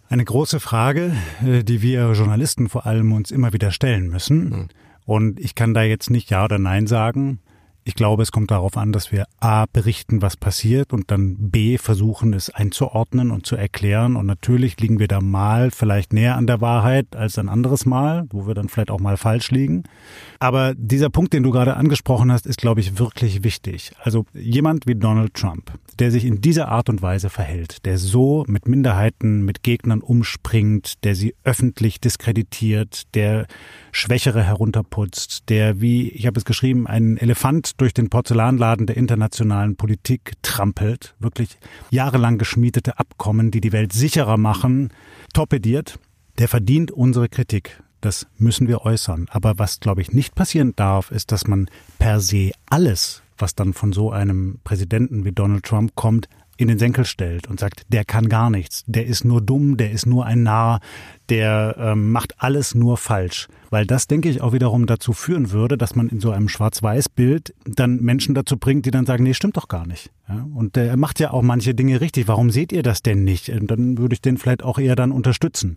Eine 0.09 0.25
große 0.25 0.61
Frage, 0.61 1.17
äh, 1.45 1.65
die 1.65 1.83
wir 1.83 2.13
Journalisten 2.13 2.69
vor 2.69 2.87
allem 2.87 3.13
uns 3.13 3.33
immer 3.33 3.53
wieder 3.53 3.73
stellen 3.73 4.09
müssen. 4.09 4.49
Mhm. 4.49 4.69
Und 5.05 5.41
ich 5.41 5.57
kann 5.57 5.75
da 5.75 5.83
jetzt 5.83 6.11
nicht 6.11 6.31
Ja 6.31 6.45
oder 6.45 6.59
Nein 6.59 6.87
sagen. 6.87 7.41
Ich 7.85 7.97
glaube, 7.97 8.23
es 8.23 8.31
kommt 8.31 8.53
darauf 8.53 8.77
an, 8.77 8.93
dass 8.93 9.11
wir 9.11 9.27
A 9.41 9.67
berichten, 9.67 10.23
was 10.23 10.37
passiert 10.37 10.93
und 10.93 11.11
dann 11.11 11.51
B 11.51 11.79
versuchen, 11.79 12.33
es 12.33 12.49
einzuordnen 12.49 13.33
und 13.33 13.45
zu 13.45 13.57
erklären. 13.57 14.15
Und 14.15 14.27
natürlich 14.27 14.79
liegen 14.79 15.01
wir 15.01 15.09
da 15.09 15.21
mal 15.21 15.73
vielleicht 15.73 16.13
näher 16.13 16.37
an 16.37 16.47
der 16.47 16.61
Wahrheit 16.61 17.17
als 17.17 17.39
ein 17.39 17.49
anderes 17.49 17.85
Mal, 17.85 18.27
wo 18.31 18.47
wir 18.47 18.55
dann 18.55 18.69
vielleicht 18.69 18.93
auch 18.93 19.01
mal 19.01 19.17
falsch 19.17 19.51
liegen. 19.51 19.83
Aber 20.39 20.75
dieser 20.77 21.11
Punkt, 21.11 21.33
den 21.33 21.43
du 21.43 21.51
gerade 21.51 21.77
angesprochen 21.77 22.31
hast, 22.31 22.47
ist, 22.47 22.59
glaube 22.59 22.81
ich, 22.81 23.01
wirklich 23.01 23.43
wichtig. 23.43 23.91
Also 24.01 24.27
jemand 24.33 24.87
wie 24.87 24.95
Donald 24.95 25.35
Trump, 25.35 25.73
der 25.99 26.13
sich 26.13 26.25
in 26.25 26.41
dieser 26.41 26.69
Art 26.69 26.89
und 26.89 27.03
Weise 27.03 27.31
verhält, 27.31 27.85
der 27.85 27.99
so 27.99 28.45
mit 28.47 28.69
Minderheiten, 28.69 29.45
mit 29.45 29.65
Gegnern 29.65 30.03
umspringt, 30.03 31.03
der 31.03 31.17
sie 31.17 31.35
öffentlich 31.43 32.01
diskreditiert, 32.01 33.15
der 33.15 33.47
Schwächere 33.91 34.45
herunterputzt, 34.45 35.49
der, 35.49 35.81
wie 35.81 36.09
ich 36.11 36.27
habe 36.27 36.39
es 36.39 36.45
geschrieben, 36.45 36.87
einen 36.87 37.17
Elefant 37.17 37.72
durch 37.77 37.95
den 37.95 38.11
Porzellanladen 38.11 38.87
der 38.87 38.97
internationalen 38.97 39.77
Politik 39.77 40.33
trampelt, 40.43 41.15
wirklich 41.19 41.59
jahrelang 41.91 42.39
geschmiedete 42.39 42.99
Abkommen, 42.99 43.51
die 43.51 43.61
die 43.61 43.73
Welt 43.73 43.93
sicherer 43.93 44.37
machen, 44.37 44.93
torpediert, 45.33 45.99
der 46.39 46.49
verdient 46.49 46.91
unsere 46.91 47.29
Kritik. 47.29 47.83
Das 48.01 48.27
müssen 48.37 48.67
wir 48.67 48.83
äußern. 48.83 49.27
Aber 49.31 49.59
was, 49.59 49.79
glaube 49.79 50.03
ich, 50.03 50.13
nicht 50.13 50.35
passieren 50.35 50.75
darf, 50.75 51.11
ist, 51.11 51.31
dass 51.31 51.47
man 51.47 51.69
per 51.99 52.21
se 52.21 52.51
alles, 52.69 53.22
was 53.43 53.55
dann 53.55 53.75
von 53.75 53.93
so 53.93 54.11
einem 54.11 54.61
Präsidenten 54.65 55.27
wie 55.27 55.33
Donald 55.33 55.65
Trump 55.65 55.95
kommt, 55.95 56.29
in 56.59 56.69
den 56.69 56.79
Senkel 56.79 57.05
stellt 57.05 57.49
und 57.49 57.59
sagt, 57.59 57.83
der 57.89 58.05
kann 58.05 58.29
gar 58.29 58.51
nichts, 58.51 58.85
der 58.87 59.07
ist 59.07 59.25
nur 59.25 59.41
dumm, 59.41 59.77
der 59.77 59.91
ist 59.91 60.07
nur 60.07 60.27
ein 60.27 60.43
Narr, 60.43 60.81
der 61.29 61.77
ähm, 61.79 62.13
macht 62.13 62.35
alles 62.39 62.75
nur 62.75 62.97
falsch. 62.97 63.49
Weil 63.71 63.87
das, 63.87 64.07
denke 64.07 64.29
ich, 64.29 64.43
auch 64.43 64.53
wiederum 64.53 64.87
dazu 64.87 65.13
führen 65.13 65.51
würde, 65.51 65.79
dass 65.79 65.97
man 65.97 66.09
in 66.09 66.21
so 66.21 66.31
einem 66.31 66.49
Schwarz-Weiß-Bild 66.49 67.55
dann 67.65 67.97
Menschen 68.01 68.35
dazu 68.35 68.59
bringt, 68.59 68.85
die 68.85 68.91
dann 68.91 69.07
sagen, 69.07 69.25
nee, 69.25 69.35
stimmt 69.35 69.57
doch 69.57 69.67
gar 69.67 69.87
nicht. 69.87 70.11
Ja? 70.29 70.47
Und 70.55 70.77
der 70.77 70.97
macht 70.97 71.21
ja 71.21 71.33
auch 71.33 71.43
manche 71.43 71.75
Dinge 71.75 72.01
richtig. 72.01 72.29
Warum 72.29 72.51
seht 72.51 72.71
ihr 72.71 72.83
das 72.83 73.03
denn 73.03 73.25
nicht? 73.25 73.49
Und 73.49 73.71
dann 73.71 73.99
würde 73.99 74.15
ich 74.15 74.21
den 74.21 74.37
vielleicht 74.37 74.63
auch 74.63 74.79
eher 74.79 74.95
dann 74.95 75.11
unterstützen. 75.11 75.77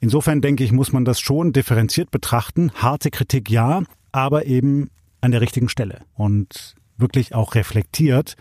Insofern 0.00 0.40
denke 0.40 0.64
ich, 0.64 0.72
muss 0.72 0.92
man 0.92 1.04
das 1.04 1.20
schon 1.20 1.52
differenziert 1.52 2.10
betrachten. 2.10 2.72
Harte 2.74 3.10
Kritik 3.10 3.48
ja, 3.48 3.82
aber 4.10 4.46
eben 4.46 4.90
an 5.20 5.30
der 5.30 5.40
richtigen 5.40 5.68
Stelle. 5.68 6.00
Und 6.14 6.74
wirklich 6.96 7.34
auch 7.34 7.54
reflektiert, 7.54 8.36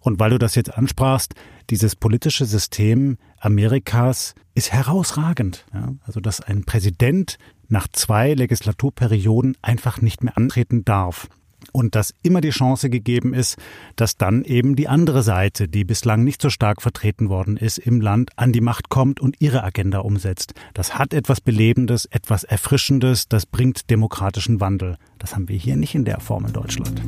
und 0.00 0.18
weil 0.18 0.30
du 0.30 0.38
das 0.38 0.54
jetzt 0.54 0.76
ansprachst, 0.76 1.34
dieses 1.68 1.94
politische 1.94 2.46
System 2.46 3.18
Amerikas 3.38 4.34
ist 4.54 4.72
herausragend. 4.72 5.66
Ja? 5.72 5.94
Also, 6.04 6.20
dass 6.20 6.40
ein 6.40 6.64
Präsident 6.64 7.38
nach 7.68 7.86
zwei 7.88 8.34
Legislaturperioden 8.34 9.56
einfach 9.62 10.00
nicht 10.00 10.24
mehr 10.24 10.36
antreten 10.36 10.84
darf. 10.84 11.28
Und 11.72 11.94
dass 11.94 12.14
immer 12.22 12.40
die 12.40 12.50
Chance 12.50 12.88
gegeben 12.88 13.34
ist, 13.34 13.56
dass 13.94 14.16
dann 14.16 14.44
eben 14.44 14.74
die 14.74 14.88
andere 14.88 15.22
Seite, 15.22 15.68
die 15.68 15.84
bislang 15.84 16.24
nicht 16.24 16.40
so 16.40 16.48
stark 16.48 16.80
vertreten 16.80 17.28
worden 17.28 17.58
ist 17.58 17.76
im 17.76 18.00
Land, 18.00 18.30
an 18.36 18.52
die 18.52 18.62
Macht 18.62 18.88
kommt 18.88 19.20
und 19.20 19.36
ihre 19.40 19.62
Agenda 19.62 19.98
umsetzt. 19.98 20.54
Das 20.72 20.98
hat 20.98 21.12
etwas 21.12 21.42
Belebendes, 21.42 22.06
etwas 22.06 22.44
Erfrischendes, 22.44 23.28
das 23.28 23.44
bringt 23.44 23.90
demokratischen 23.90 24.58
Wandel. 24.60 24.96
Das 25.18 25.34
haben 25.34 25.48
wir 25.48 25.58
hier 25.58 25.76
nicht 25.76 25.94
in 25.94 26.06
der 26.06 26.18
Form 26.18 26.46
in 26.46 26.54
Deutschland. 26.54 27.02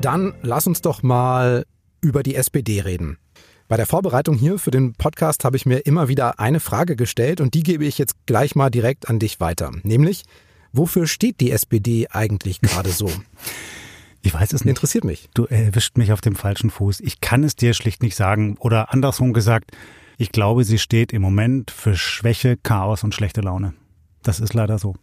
Dann 0.00 0.32
lass 0.40 0.66
uns 0.66 0.80
doch 0.80 1.02
mal 1.02 1.66
über 2.00 2.22
die 2.22 2.34
SPD 2.34 2.80
reden. 2.80 3.18
Bei 3.68 3.76
der 3.76 3.86
Vorbereitung 3.86 4.34
hier 4.34 4.58
für 4.58 4.70
den 4.70 4.94
Podcast 4.94 5.44
habe 5.44 5.58
ich 5.58 5.66
mir 5.66 5.80
immer 5.80 6.08
wieder 6.08 6.40
eine 6.40 6.58
Frage 6.58 6.96
gestellt 6.96 7.40
und 7.40 7.52
die 7.52 7.62
gebe 7.62 7.84
ich 7.84 7.98
jetzt 7.98 8.14
gleich 8.24 8.54
mal 8.54 8.70
direkt 8.70 9.10
an 9.10 9.18
dich 9.18 9.40
weiter. 9.40 9.70
Nämlich, 9.82 10.24
wofür 10.72 11.06
steht 11.06 11.40
die 11.40 11.50
SPD 11.50 12.08
eigentlich 12.10 12.60
gerade 12.60 12.90
so? 12.90 13.10
Ich 14.22 14.34
weiß 14.34 14.52
es 14.52 14.66
nicht. 14.66 14.72
Interessiert 14.72 15.04
mich. 15.04 15.30
Du 15.32 15.46
erwischt 15.46 15.96
mich 15.96 16.12
auf 16.12 16.20
dem 16.20 16.36
falschen 16.36 16.68
Fuß. 16.68 17.00
Ich 17.00 17.22
kann 17.22 17.42
es 17.42 17.56
dir 17.56 17.72
schlicht 17.72 18.02
nicht 18.02 18.16
sagen. 18.16 18.58
Oder 18.58 18.92
andersrum 18.92 19.32
gesagt, 19.32 19.70
ich 20.18 20.30
glaube, 20.30 20.64
sie 20.64 20.78
steht 20.78 21.14
im 21.14 21.22
Moment 21.22 21.70
für 21.70 21.96
Schwäche, 21.96 22.58
Chaos 22.58 23.02
und 23.02 23.14
schlechte 23.14 23.40
Laune. 23.40 23.72
Das 24.22 24.38
ist 24.38 24.52
leider 24.52 24.78
so. 24.78 24.94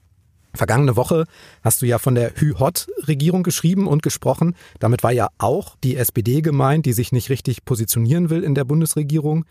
Vergangene 0.58 0.96
Woche 0.96 1.26
hast 1.64 1.82
du 1.82 1.86
ja 1.86 1.98
von 2.00 2.16
der 2.16 2.34
Hü-Hot-Regierung 2.36 3.44
geschrieben 3.44 3.88
und 3.88 4.04
gesprochen. 4.04 4.56
Damit 4.80 5.04
war 5.04 5.12
ja 5.12 5.30
auch 5.38 5.76
die 5.84 5.96
SPD 5.96 6.42
gemeint, 6.42 6.86
die 6.86 6.94
sich 6.94 7.12
nicht 7.12 7.30
richtig 7.30 7.64
positionieren 7.66 8.30
will 8.30 8.44
in 8.44 8.56
der 8.56 8.66
Bundesregierung. 8.66 9.46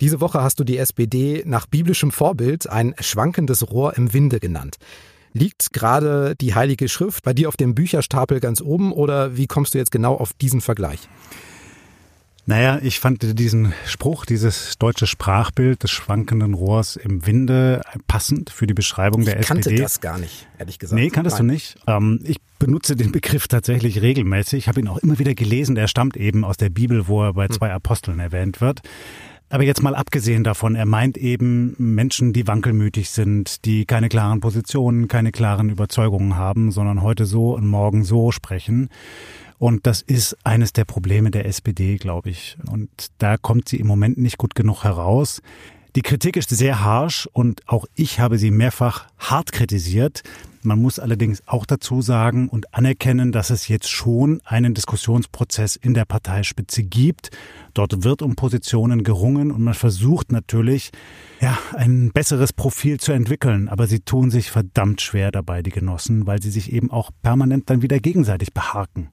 Diese 0.00 0.20
Woche 0.20 0.42
hast 0.42 0.60
du 0.60 0.64
die 0.64 0.78
SPD 0.78 1.42
nach 1.44 1.66
biblischem 1.66 2.10
Vorbild 2.10 2.68
ein 2.68 2.94
schwankendes 3.00 3.70
Rohr 3.70 3.96
im 3.96 4.12
Winde 4.14 4.40
genannt. 4.40 4.76
Liegt 5.32 5.72
gerade 5.72 6.34
die 6.40 6.54
Heilige 6.54 6.88
Schrift 6.88 7.22
bei 7.22 7.32
dir 7.32 7.48
auf 7.48 7.56
dem 7.56 7.74
Bücherstapel 7.74 8.40
ganz 8.40 8.60
oben 8.60 8.92
oder 8.92 9.36
wie 9.36 9.46
kommst 9.46 9.74
du 9.74 9.78
jetzt 9.78 9.92
genau 9.92 10.14
auf 10.14 10.32
diesen 10.32 10.60
Vergleich? 10.60 11.08
Naja, 12.46 12.78
ich 12.82 13.00
fand 13.00 13.38
diesen 13.38 13.72
Spruch, 13.86 14.24
dieses 14.24 14.76
deutsche 14.78 15.06
Sprachbild 15.06 15.82
des 15.82 15.90
schwankenden 15.90 16.54
Rohrs 16.54 16.96
im 16.96 17.26
Winde 17.26 17.82
passend 18.06 18.50
für 18.50 18.66
die 18.66 18.74
Beschreibung 18.74 19.20
ich 19.20 19.26
der 19.26 19.38
SPD. 19.38 19.60
Ich 19.60 19.66
kannte 19.66 19.82
das 19.82 20.00
gar 20.00 20.18
nicht, 20.18 20.48
ehrlich 20.58 20.78
gesagt. 20.78 21.00
Nee, 21.00 21.10
kanntest 21.10 21.38
Nein. 21.38 21.46
du 21.46 21.52
nicht. 21.52 21.76
Ähm, 21.86 22.20
ich 22.24 22.38
benutze 22.58 22.96
den 22.96 23.12
Begriff 23.12 23.46
tatsächlich 23.46 24.02
regelmäßig. 24.02 24.58
Ich 24.60 24.68
habe 24.68 24.80
ihn 24.80 24.88
auch 24.88 24.98
immer 24.98 25.18
wieder 25.18 25.34
gelesen. 25.34 25.76
Er 25.76 25.88
stammt 25.88 26.16
eben 26.16 26.44
aus 26.44 26.56
der 26.56 26.70
Bibel, 26.70 27.08
wo 27.08 27.22
er 27.22 27.34
bei 27.34 27.46
hm. 27.46 27.52
zwei 27.52 27.72
Aposteln 27.72 28.18
erwähnt 28.18 28.60
wird. 28.60 28.80
Aber 29.52 29.64
jetzt 29.64 29.82
mal 29.82 29.96
abgesehen 29.96 30.44
davon, 30.44 30.76
er 30.76 30.86
meint 30.86 31.18
eben 31.18 31.74
Menschen, 31.76 32.32
die 32.32 32.46
wankelmütig 32.46 33.10
sind, 33.10 33.64
die 33.64 33.84
keine 33.84 34.08
klaren 34.08 34.38
Positionen, 34.38 35.08
keine 35.08 35.32
klaren 35.32 35.70
Überzeugungen 35.70 36.36
haben, 36.36 36.70
sondern 36.70 37.02
heute 37.02 37.26
so 37.26 37.56
und 37.56 37.66
morgen 37.66 38.04
so 38.04 38.30
sprechen. 38.30 38.90
Und 39.60 39.86
das 39.86 40.00
ist 40.00 40.38
eines 40.42 40.72
der 40.72 40.86
Probleme 40.86 41.30
der 41.30 41.44
SPD, 41.44 41.96
glaube 41.96 42.30
ich. 42.30 42.56
Und 42.70 42.88
da 43.18 43.36
kommt 43.36 43.68
sie 43.68 43.76
im 43.76 43.86
Moment 43.86 44.16
nicht 44.16 44.38
gut 44.38 44.54
genug 44.54 44.84
heraus. 44.84 45.42
Die 45.94 46.00
Kritik 46.00 46.38
ist 46.38 46.48
sehr 46.48 46.82
harsh 46.82 47.28
und 47.34 47.60
auch 47.68 47.84
ich 47.94 48.20
habe 48.20 48.38
sie 48.38 48.50
mehrfach 48.50 49.08
hart 49.18 49.52
kritisiert. 49.52 50.22
Man 50.62 50.80
muss 50.80 50.98
allerdings 50.98 51.42
auch 51.46 51.66
dazu 51.66 52.00
sagen 52.00 52.48
und 52.48 52.72
anerkennen, 52.72 53.32
dass 53.32 53.50
es 53.50 53.68
jetzt 53.68 53.90
schon 53.90 54.40
einen 54.46 54.72
Diskussionsprozess 54.72 55.76
in 55.76 55.92
der 55.92 56.06
Parteispitze 56.06 56.82
gibt. 56.82 57.30
Dort 57.74 58.02
wird 58.02 58.22
um 58.22 58.36
Positionen 58.36 59.04
gerungen 59.04 59.52
und 59.52 59.62
man 59.62 59.74
versucht 59.74 60.32
natürlich, 60.32 60.90
ja, 61.42 61.58
ein 61.74 62.12
besseres 62.12 62.54
Profil 62.54 62.98
zu 62.98 63.12
entwickeln. 63.12 63.68
Aber 63.68 63.86
sie 63.86 64.00
tun 64.00 64.30
sich 64.30 64.50
verdammt 64.50 65.02
schwer 65.02 65.30
dabei, 65.30 65.62
die 65.62 65.70
Genossen, 65.70 66.26
weil 66.26 66.40
sie 66.40 66.50
sich 66.50 66.72
eben 66.72 66.90
auch 66.90 67.10
permanent 67.22 67.68
dann 67.68 67.82
wieder 67.82 67.98
gegenseitig 67.98 68.54
beharken. 68.54 69.10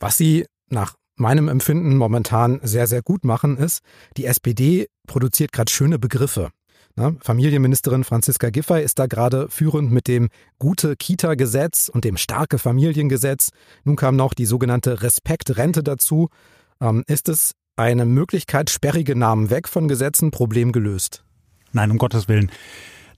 Was 0.00 0.16
sie 0.16 0.46
nach 0.70 0.94
meinem 1.16 1.48
Empfinden 1.48 1.96
momentan 1.96 2.60
sehr, 2.62 2.86
sehr 2.86 3.02
gut 3.02 3.24
machen, 3.24 3.56
ist, 3.56 3.80
die 4.16 4.26
SPD 4.26 4.86
produziert 5.06 5.52
gerade 5.52 5.70
schöne 5.70 5.98
Begriffe. 5.98 6.50
Na, 6.96 7.12
Familienministerin 7.20 8.04
Franziska 8.04 8.50
Giffey 8.50 8.82
ist 8.82 9.00
da 9.00 9.06
gerade 9.06 9.48
führend 9.48 9.90
mit 9.90 10.06
dem 10.06 10.28
gute 10.60 10.94
Kita-Gesetz 10.94 11.88
und 11.88 12.04
dem 12.04 12.16
starke 12.16 12.58
Familiengesetz. 12.58 13.50
Nun 13.82 13.96
kam 13.96 14.14
noch 14.14 14.32
die 14.32 14.46
sogenannte 14.46 15.02
Respektrente 15.02 15.82
dazu. 15.82 16.28
Ähm, 16.80 17.02
ist 17.08 17.28
es 17.28 17.52
eine 17.76 18.04
Möglichkeit, 18.04 18.70
sperrige 18.70 19.16
Namen 19.16 19.50
weg 19.50 19.68
von 19.68 19.88
Gesetzen, 19.88 20.30
Problem 20.30 20.70
gelöst? 20.70 21.24
Nein, 21.72 21.90
um 21.90 21.98
Gottes 21.98 22.28
Willen. 22.28 22.52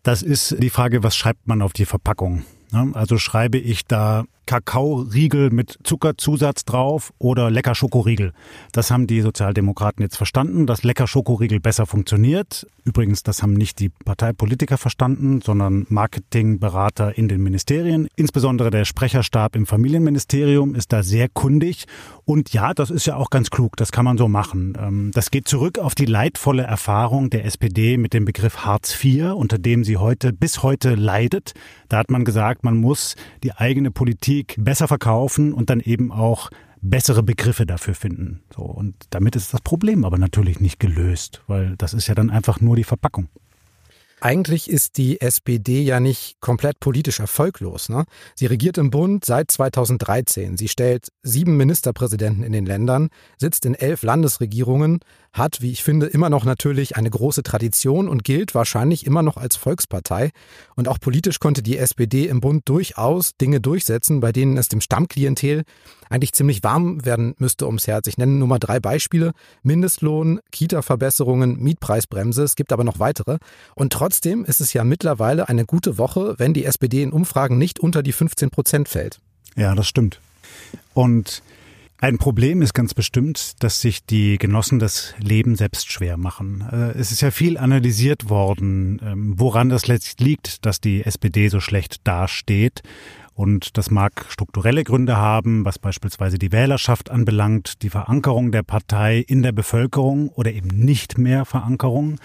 Das 0.03 0.23
ist 0.23 0.57
die 0.63 0.71
Frage, 0.71 1.03
was 1.03 1.15
schreibt 1.15 1.47
man 1.47 1.61
auf 1.61 1.75
die 1.75 1.85
Verpackung? 1.85 2.45
Also 2.95 3.19
schreibe 3.19 3.59
ich 3.59 3.85
da 3.85 4.25
Kakaoriegel 4.47 5.51
mit 5.51 5.79
Zuckerzusatz 5.83 6.65
drauf 6.65 7.13
oder 7.19 7.51
lecker 7.51 7.75
Schokoriegel. 7.75 8.33
Das 8.73 8.91
haben 8.91 9.07
die 9.07 9.21
Sozialdemokraten 9.21 10.03
jetzt 10.03 10.17
verstanden, 10.17 10.67
dass 10.67 10.85
lecker 10.85 11.07
Schokoriegel 11.07 11.61
besser 11.61 11.87
funktioniert. 11.87 12.67
Übrigens, 12.85 13.25
das 13.25 13.43
haben 13.43 13.55
nicht 13.55 13.81
die 13.81 13.89
Parteipolitiker 13.89 14.79
verstanden, 14.79 15.41
sondern 15.41 15.87
Marketingberater 15.89 17.19
in 17.19 17.27
den 17.27 17.43
Ministerien. 17.43 18.07
Insbesondere 18.15 18.71
der 18.71 18.85
Sprecherstab 18.85 19.57
im 19.57 19.67
Familienministerium 19.67 20.77
ist 20.77 20.93
da 20.93 21.03
sehr 21.03 21.29
kundig. 21.29 21.87
Und 22.25 22.53
ja, 22.53 22.73
das 22.73 22.91
ist 22.91 23.07
ja 23.07 23.17
auch 23.17 23.31
ganz 23.31 23.51
klug, 23.51 23.77
das 23.77 23.91
kann 23.91 24.05
man 24.05 24.17
so 24.19 24.29
machen. 24.29 24.79
Ähm, 24.81 25.11
das 25.13 25.31
geht 25.33 25.49
zurück 25.49 25.79
auf 25.79 25.97
die 25.97 26.07
leidvolle 26.07 26.63
Erfahrung 26.63 27.31
der 27.31 27.45
SPD 27.45 27.97
mit 27.97 28.15
dem 28.15 28.25
Begriff 28.25 28.59
Hartz 28.59 28.97
IV, 29.03 29.33
unter 29.35 29.59
dem 29.59 29.83
sie 29.83 29.97
heute 29.97 30.33
bis 30.33 30.63
heute 30.63 30.95
leidet. 30.95 31.55
Da 31.89 31.99
hat 31.99 32.11
man 32.11 32.25
gesagt, 32.25 32.63
man 32.65 32.77
muss 32.77 33.17
die 33.43 33.53
eigene 33.53 33.91
Politik 33.91 34.36
Politik 34.37 34.57
besser 34.59 34.89
verkaufen 34.89 35.53
und 35.53 35.71
dann 35.71 35.81
eben 35.81 36.13
auch 36.13 36.51
bessere 36.83 37.23
Begriffe 37.23 37.67
dafür 37.67 37.95
finden. 37.95 38.43
So, 38.55 38.63
und 38.63 38.95
damit 39.11 39.35
ist 39.35 39.55
das 39.55 39.63
Problem 39.63 40.05
aber 40.05 40.19
natürlich 40.19 40.61
nicht 40.61 40.79
gelöst, 40.79 41.43
weil 41.47 41.75
das 41.79 41.95
ist 41.95 42.07
ja 42.07 42.15
dann 42.15 42.31
einfach 42.31 42.61
nur 42.61 42.77
die 42.77 42.85
Verpackung. 42.85 43.29
Eigentlich 44.21 44.71
ist 44.71 44.97
die 44.97 45.21
SPD 45.21 45.83
ja 45.83 46.01
nicht 46.01 46.41
komplett 46.41 46.81
politisch 46.81 47.21
erfolglos. 47.21 47.91
Ne? 47.91 48.05
Sie 48.35 48.47
regiert 48.47 48.79
im 48.79 48.91
Bund 48.91 49.27
seit 49.27 49.51
2013. 49.51 50.57
Sie 50.57 50.69
stellt 50.69 51.09
sieben 51.23 51.57
Ministerpräsidenten 51.59 52.43
in 52.43 52.53
den 52.53 52.65
Ländern, 52.65 53.11
sitzt 53.37 53.67
in 53.67 53.75
elf 53.75 54.03
Landesregierungen, 54.03 55.01
hat, 55.39 55.61
wie 55.61 55.71
ich 55.71 55.83
finde, 55.83 56.07
immer 56.07 56.31
noch 56.31 56.45
natürlich 56.45 56.97
eine 56.97 57.11
große 57.11 57.43
Tradition 57.43 58.09
und 58.09 58.25
gilt 58.25 58.55
wahrscheinlich 58.55 59.07
immer 59.07 59.23
noch 59.23 59.37
als 59.37 59.57
Volkspartei. 59.57 60.31
Und 60.75 60.89
auch 60.89 60.99
politisch 60.99 61.39
konnte 61.39 61.63
die 61.63 61.79
SPD 61.79 62.27
im 62.27 62.41
Bund 62.41 62.69
durchaus 62.69 63.37
Dinge 63.37 63.61
durchsetzen, 63.61 64.21
bei 64.21 64.33
denen 64.33 64.57
es 64.57 64.69
dem 64.69 64.81
Stammklientel 64.81 65.65
eigentlich 66.09 66.33
ziemlich 66.33 66.63
warm 66.63 67.05
werden 67.05 67.35
müsste 67.39 67.67
ums 67.67 67.87
Herz. 67.87 68.07
Ich 68.07 68.19
nenne 68.19 68.33
nur 68.33 68.49
mal 68.49 68.59
drei 68.59 68.81
Beispiele. 68.81 69.33
Mindestlohn, 69.63 70.41
Kita-Verbesserungen, 70.53 71.59
Mietpreisbremse. 71.61 72.43
Es 72.43 72.57
gibt 72.57 72.73
aber 72.73 72.85
noch 72.85 72.99
weitere. 72.99 73.39
Und 73.75 73.93
trotzdem 73.93 74.45
ist 74.45 74.61
es 74.61 74.73
ja 74.73 74.85
mittlerweile 74.85 75.49
eine 75.49 75.65
gute 75.65 75.99
Woche, 75.99 76.35
wenn 76.39 76.55
die 76.55 76.65
SPD 76.65 77.03
in 77.03 77.13
Umfragen 77.13 77.59
nicht 77.59 77.81
unter 77.81 78.03
die 78.03 78.13
15 78.13 78.51
Prozent 78.51 78.89
fällt. 78.89 79.19
Ja, 79.57 79.75
das 79.75 79.89
stimmt. 79.89 80.21
Und 80.95 81.43
ein 81.99 82.19
Problem 82.19 82.61
ist 82.61 82.75
ganz 82.75 82.93
bestimmt, 82.93 83.63
dass 83.63 83.81
sich 83.81 84.05
die 84.05 84.37
Genossen 84.37 84.79
das 84.79 85.15
Leben 85.19 85.57
selbst 85.57 85.91
schwer 85.91 86.19
machen. 86.19 86.67
Äh, 86.71 86.99
es 86.99 87.11
ist 87.11 87.23
ja 87.23 87.31
viel 87.31 87.57
analysiert 87.57 88.29
worden, 88.29 89.01
ähm, 89.03 89.35
woran 89.39 89.71
das 89.71 89.87
letztlich 89.87 90.27
liegt, 90.27 90.67
dass 90.67 90.81
die 90.81 91.05
SPD 91.05 91.49
so 91.49 91.61
schlecht 91.61 92.07
dasteht. 92.07 92.83
Und 93.35 93.77
das 93.77 93.91
mag 93.91 94.27
strukturelle 94.29 94.85
Gründe 94.85 95.17
haben, 95.17 95.65
was 95.65 95.79
beispielsweise 95.79 96.39
die 96.39 96.53
Wählerschaft 96.53 97.11
anbelangt, 97.11 97.83
die 97.83 97.91
Verankerung 97.91 98.53
der 98.53 98.63
Partei 98.63 99.19
in 99.19 99.43
der 99.43 99.53
Bevölkerung 99.53 100.29
oder 100.31 100.53
eben 100.53 100.69
nicht 100.69 101.19
mehr 101.19 101.45
Verankerung. 101.45 102.19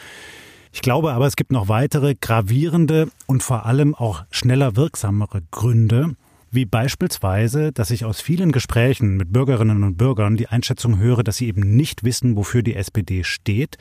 Ich 0.74 0.82
glaube 0.82 1.12
aber, 1.12 1.28
es 1.28 1.36
gibt 1.36 1.52
noch 1.52 1.68
weitere 1.68 2.16
gravierende 2.16 3.10
und 3.26 3.44
vor 3.44 3.66
allem 3.66 3.94
auch 3.94 4.24
schneller 4.32 4.78
wirksamere 4.78 5.42
Gründe, 5.52 6.16
wie 6.52 6.66
beispielsweise, 6.66 7.72
dass 7.72 7.92
ich 7.92 8.04
aus 8.06 8.20
vielen 8.20 8.52
Gesprächen 8.52 9.16
mit 9.16 9.32
Bürgerinnen 9.32 9.84
und 9.84 9.98
Bürgern 9.98 10.36
die 10.36 10.50
Einschätzung 10.50 11.00
höre, 11.00 11.24
dass 11.24 11.38
sie 11.38 11.48
eben 11.48 11.76
nicht 11.76 12.04
wissen, 12.04 12.36
wofür 12.36 12.62
die 12.62 12.76
SPD 12.76 13.24
steht 13.24 13.78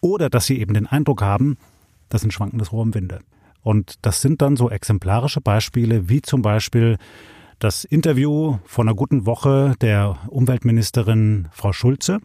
oder 0.00 0.28
dass 0.28 0.46
sie 0.46 0.58
eben 0.58 0.74
den 0.74 0.86
Eindruck 0.86 1.22
haben, 1.22 1.56
das 2.08 2.22
sind 2.22 2.32
schwankendes 2.32 2.72
Rohr 2.72 2.84
im 2.84 2.94
Winde. 2.94 3.20
Und 3.62 3.94
das 4.02 4.20
sind 4.20 4.42
dann 4.42 4.56
so 4.56 4.70
exemplarische 4.70 5.40
Beispiele, 5.40 6.08
wie 6.08 6.22
zum 6.22 6.42
Beispiel 6.42 6.98
das 7.58 7.84
Interview 7.84 8.58
vor 8.64 8.84
einer 8.84 8.94
guten 8.94 9.26
Woche 9.26 9.74
der 9.80 10.16
Umweltministerin 10.28 11.48
Frau 11.52 11.72
Schulze, 11.72 12.18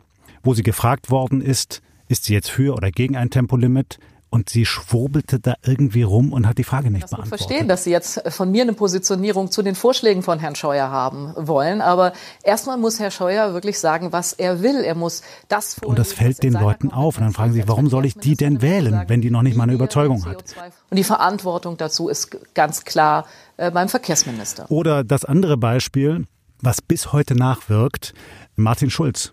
wo 0.43 0.53
sie 0.53 0.63
gefragt 0.63 1.09
worden 1.09 1.41
ist, 1.41 1.81
ist 2.07 2.25
sie 2.25 2.33
jetzt 2.33 2.49
für 2.49 2.75
oder 2.75 2.91
gegen 2.91 3.15
ein 3.15 3.29
Tempolimit? 3.29 3.97
Und 4.33 4.49
sie 4.49 4.65
schwurbelte 4.65 5.39
da 5.39 5.53
irgendwie 5.61 6.01
rum 6.01 6.33
und 6.33 6.47
hat 6.47 6.57
die 6.57 6.63
Frage 6.63 6.89
nicht 6.89 7.03
das 7.03 7.11
beantwortet. 7.11 7.39
Ich 7.39 7.47
verstehen, 7.47 7.67
dass 7.67 7.83
Sie 7.83 7.91
jetzt 7.91 8.19
von 8.33 8.49
mir 8.49 8.63
eine 8.63 8.73
Positionierung 8.73 9.51
zu 9.51 9.61
den 9.61 9.75
Vorschlägen 9.75 10.23
von 10.23 10.39
Herrn 10.39 10.55
Scheuer 10.55 10.89
haben 10.89 11.33
wollen. 11.35 11.81
Aber 11.81 12.13
erstmal 12.41 12.77
muss 12.77 12.99
Herr 12.99 13.11
Scheuer 13.11 13.53
wirklich 13.53 13.77
sagen, 13.77 14.11
was 14.11 14.33
er 14.33 14.63
will. 14.63 14.77
Er 14.77 14.95
muss 14.95 15.21
das 15.49 15.77
Und 15.85 15.99
das 15.99 16.13
fällt 16.13 16.41
den 16.41 16.53
Leuten 16.53 16.91
auf. 16.91 17.17
Und 17.17 17.25
dann 17.25 17.33
fragen 17.33 17.53
sie, 17.53 17.67
warum 17.67 17.89
soll 17.89 18.07
ich 18.07 18.15
die 18.15 18.35
denn 18.35 18.63
wählen, 18.63 19.03
wenn 19.05 19.21
die 19.21 19.29
noch 19.29 19.43
nicht 19.43 19.55
mal 19.55 19.65
eine 19.65 19.73
Überzeugung 19.73 20.25
hat? 20.25 20.55
Und 20.89 20.97
die 20.97 21.03
Verantwortung 21.03 21.77
dazu 21.77 22.09
ist 22.09 22.35
ganz 22.55 22.85
klar 22.85 23.27
äh, 23.57 23.69
beim 23.69 23.87
Verkehrsminister. 23.87 24.65
Oder 24.69 25.03
das 25.03 25.25
andere 25.25 25.57
Beispiel, 25.57 26.25
was 26.59 26.81
bis 26.81 27.13
heute 27.13 27.35
nachwirkt, 27.35 28.15
Martin 28.55 28.89
Schulz 28.89 29.31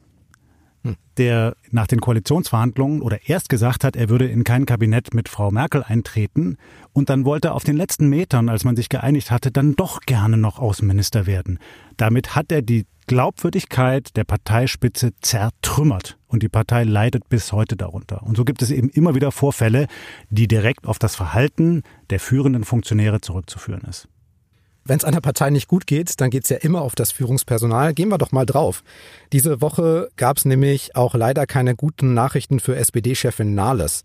der 1.16 1.54
nach 1.70 1.86
den 1.86 2.00
Koalitionsverhandlungen 2.00 3.02
oder 3.02 3.28
erst 3.28 3.48
gesagt 3.48 3.84
hat, 3.84 3.96
er 3.96 4.08
würde 4.08 4.26
in 4.26 4.44
kein 4.44 4.66
Kabinett 4.66 5.12
mit 5.12 5.28
Frau 5.28 5.50
Merkel 5.50 5.82
eintreten 5.82 6.56
und 6.92 7.10
dann 7.10 7.24
wollte 7.24 7.52
auf 7.52 7.64
den 7.64 7.76
letzten 7.76 8.08
Metern, 8.08 8.48
als 8.48 8.64
man 8.64 8.76
sich 8.76 8.88
geeinigt 8.88 9.30
hatte, 9.30 9.50
dann 9.50 9.76
doch 9.76 10.00
gerne 10.00 10.36
noch 10.36 10.58
Außenminister 10.58 11.26
werden. 11.26 11.58
Damit 11.96 12.34
hat 12.34 12.50
er 12.50 12.62
die 12.62 12.86
Glaubwürdigkeit 13.06 14.16
der 14.16 14.24
Parteispitze 14.24 15.10
zertrümmert 15.20 16.16
und 16.28 16.42
die 16.42 16.48
Partei 16.48 16.84
leidet 16.84 17.28
bis 17.28 17.52
heute 17.52 17.76
darunter. 17.76 18.22
Und 18.22 18.36
so 18.36 18.44
gibt 18.44 18.62
es 18.62 18.70
eben 18.70 18.88
immer 18.88 19.14
wieder 19.14 19.32
Vorfälle, 19.32 19.88
die 20.30 20.46
direkt 20.46 20.86
auf 20.86 20.98
das 20.98 21.16
Verhalten 21.16 21.82
der 22.10 22.20
führenden 22.20 22.64
Funktionäre 22.64 23.20
zurückzuführen 23.20 23.82
ist. 23.82 24.08
Wenn 24.90 24.98
es 24.98 25.04
einer 25.04 25.20
Partei 25.20 25.50
nicht 25.50 25.68
gut 25.68 25.86
geht, 25.86 26.20
dann 26.20 26.30
geht 26.30 26.42
es 26.42 26.48
ja 26.50 26.56
immer 26.56 26.82
auf 26.82 26.96
das 26.96 27.12
Führungspersonal. 27.12 27.94
Gehen 27.94 28.08
wir 28.08 28.18
doch 28.18 28.32
mal 28.32 28.44
drauf. 28.44 28.82
Diese 29.32 29.60
Woche 29.60 30.10
gab 30.16 30.38
es 30.38 30.44
nämlich 30.44 30.96
auch 30.96 31.14
leider 31.14 31.46
keine 31.46 31.76
guten 31.76 32.12
Nachrichten 32.12 32.58
für 32.58 32.74
SPD-Chefin 32.74 33.54
Nahles. 33.54 34.02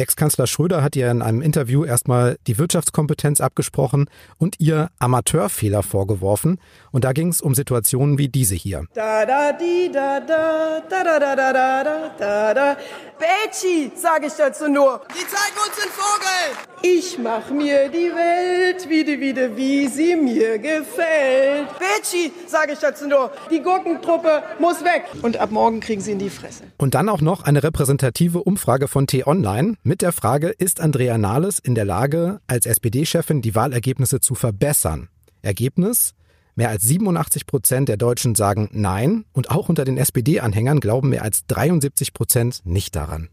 Ex-Kanzler 0.00 0.46
Schröder 0.46 0.82
hat 0.82 0.96
ihr 0.96 1.10
in 1.10 1.22
einem 1.22 1.42
Interview 1.42 1.84
erstmal 1.84 2.38
die 2.46 2.58
Wirtschaftskompetenz 2.58 3.40
abgesprochen 3.40 4.08
und 4.38 4.56
ihr 4.58 4.90
Amateurfehler 4.98 5.82
vorgeworfen. 5.82 6.58
Und 6.90 7.04
da 7.04 7.12
ging 7.12 7.28
es 7.28 7.40
um 7.40 7.54
Situationen 7.54 8.18
wie 8.18 8.28
diese 8.28 8.54
hier. 8.54 8.86
Da 8.94 9.26
da 9.26 9.52
di 9.52 9.90
da 9.92 10.20
da 10.20 10.80
da 10.88 11.04
da 11.04 11.18
da 11.18 11.52
da 11.52 11.52
da 11.52 12.10
da 12.18 12.54
da 12.54 12.76
Betschi, 13.18 13.92
sage 13.94 14.28
ich 14.28 14.32
dazu 14.32 14.66
nur. 14.68 15.02
Die 15.10 15.26
zeigen 15.26 15.58
uns 15.66 15.76
den 15.76 15.90
Vogel. 15.90 16.70
Ich 16.82 17.18
mach 17.18 17.50
mir 17.50 17.90
die 17.90 18.10
Welt 18.14 18.88
wieder 18.88 19.20
wieder 19.20 19.54
wie 19.54 19.86
sie 19.88 20.16
mir 20.16 20.58
gefällt. 20.58 21.68
Betschi, 21.78 22.32
sage 22.46 22.72
ich 22.72 22.78
dazu 22.78 23.06
nur. 23.06 23.30
Die 23.50 23.60
Gurkentruppe 23.60 24.42
muss 24.58 24.82
weg. 24.82 25.04
Und 25.20 25.36
ab 25.36 25.50
morgen 25.50 25.80
kriegen 25.80 26.00
sie 26.00 26.12
in 26.12 26.18
die 26.18 26.30
Fresse. 26.30 26.64
Und 26.78 26.94
dann 26.94 27.10
auch 27.10 27.20
noch 27.20 27.44
eine 27.44 27.62
repräsentative 27.62 28.42
Umfrage 28.42 28.88
von 28.88 29.06
T-Online 29.06 29.74
mit 29.90 30.02
der 30.02 30.12
Frage, 30.12 30.50
ist 30.50 30.80
Andrea 30.80 31.18
Nahles 31.18 31.58
in 31.58 31.74
der 31.74 31.84
Lage, 31.84 32.40
als 32.46 32.64
SPD-Chefin 32.64 33.42
die 33.42 33.56
Wahlergebnisse 33.56 34.20
zu 34.20 34.36
verbessern? 34.36 35.08
Ergebnis? 35.42 36.14
Mehr 36.54 36.68
als 36.68 36.84
87 36.84 37.44
Prozent 37.44 37.88
der 37.88 37.96
Deutschen 37.96 38.36
sagen 38.36 38.68
Nein 38.70 39.24
und 39.32 39.50
auch 39.50 39.68
unter 39.68 39.84
den 39.84 39.98
SPD-Anhängern 39.98 40.78
glauben 40.78 41.08
mehr 41.08 41.24
als 41.24 41.44
73 41.48 42.14
Prozent 42.14 42.60
nicht 42.62 42.94
daran. 42.94 43.30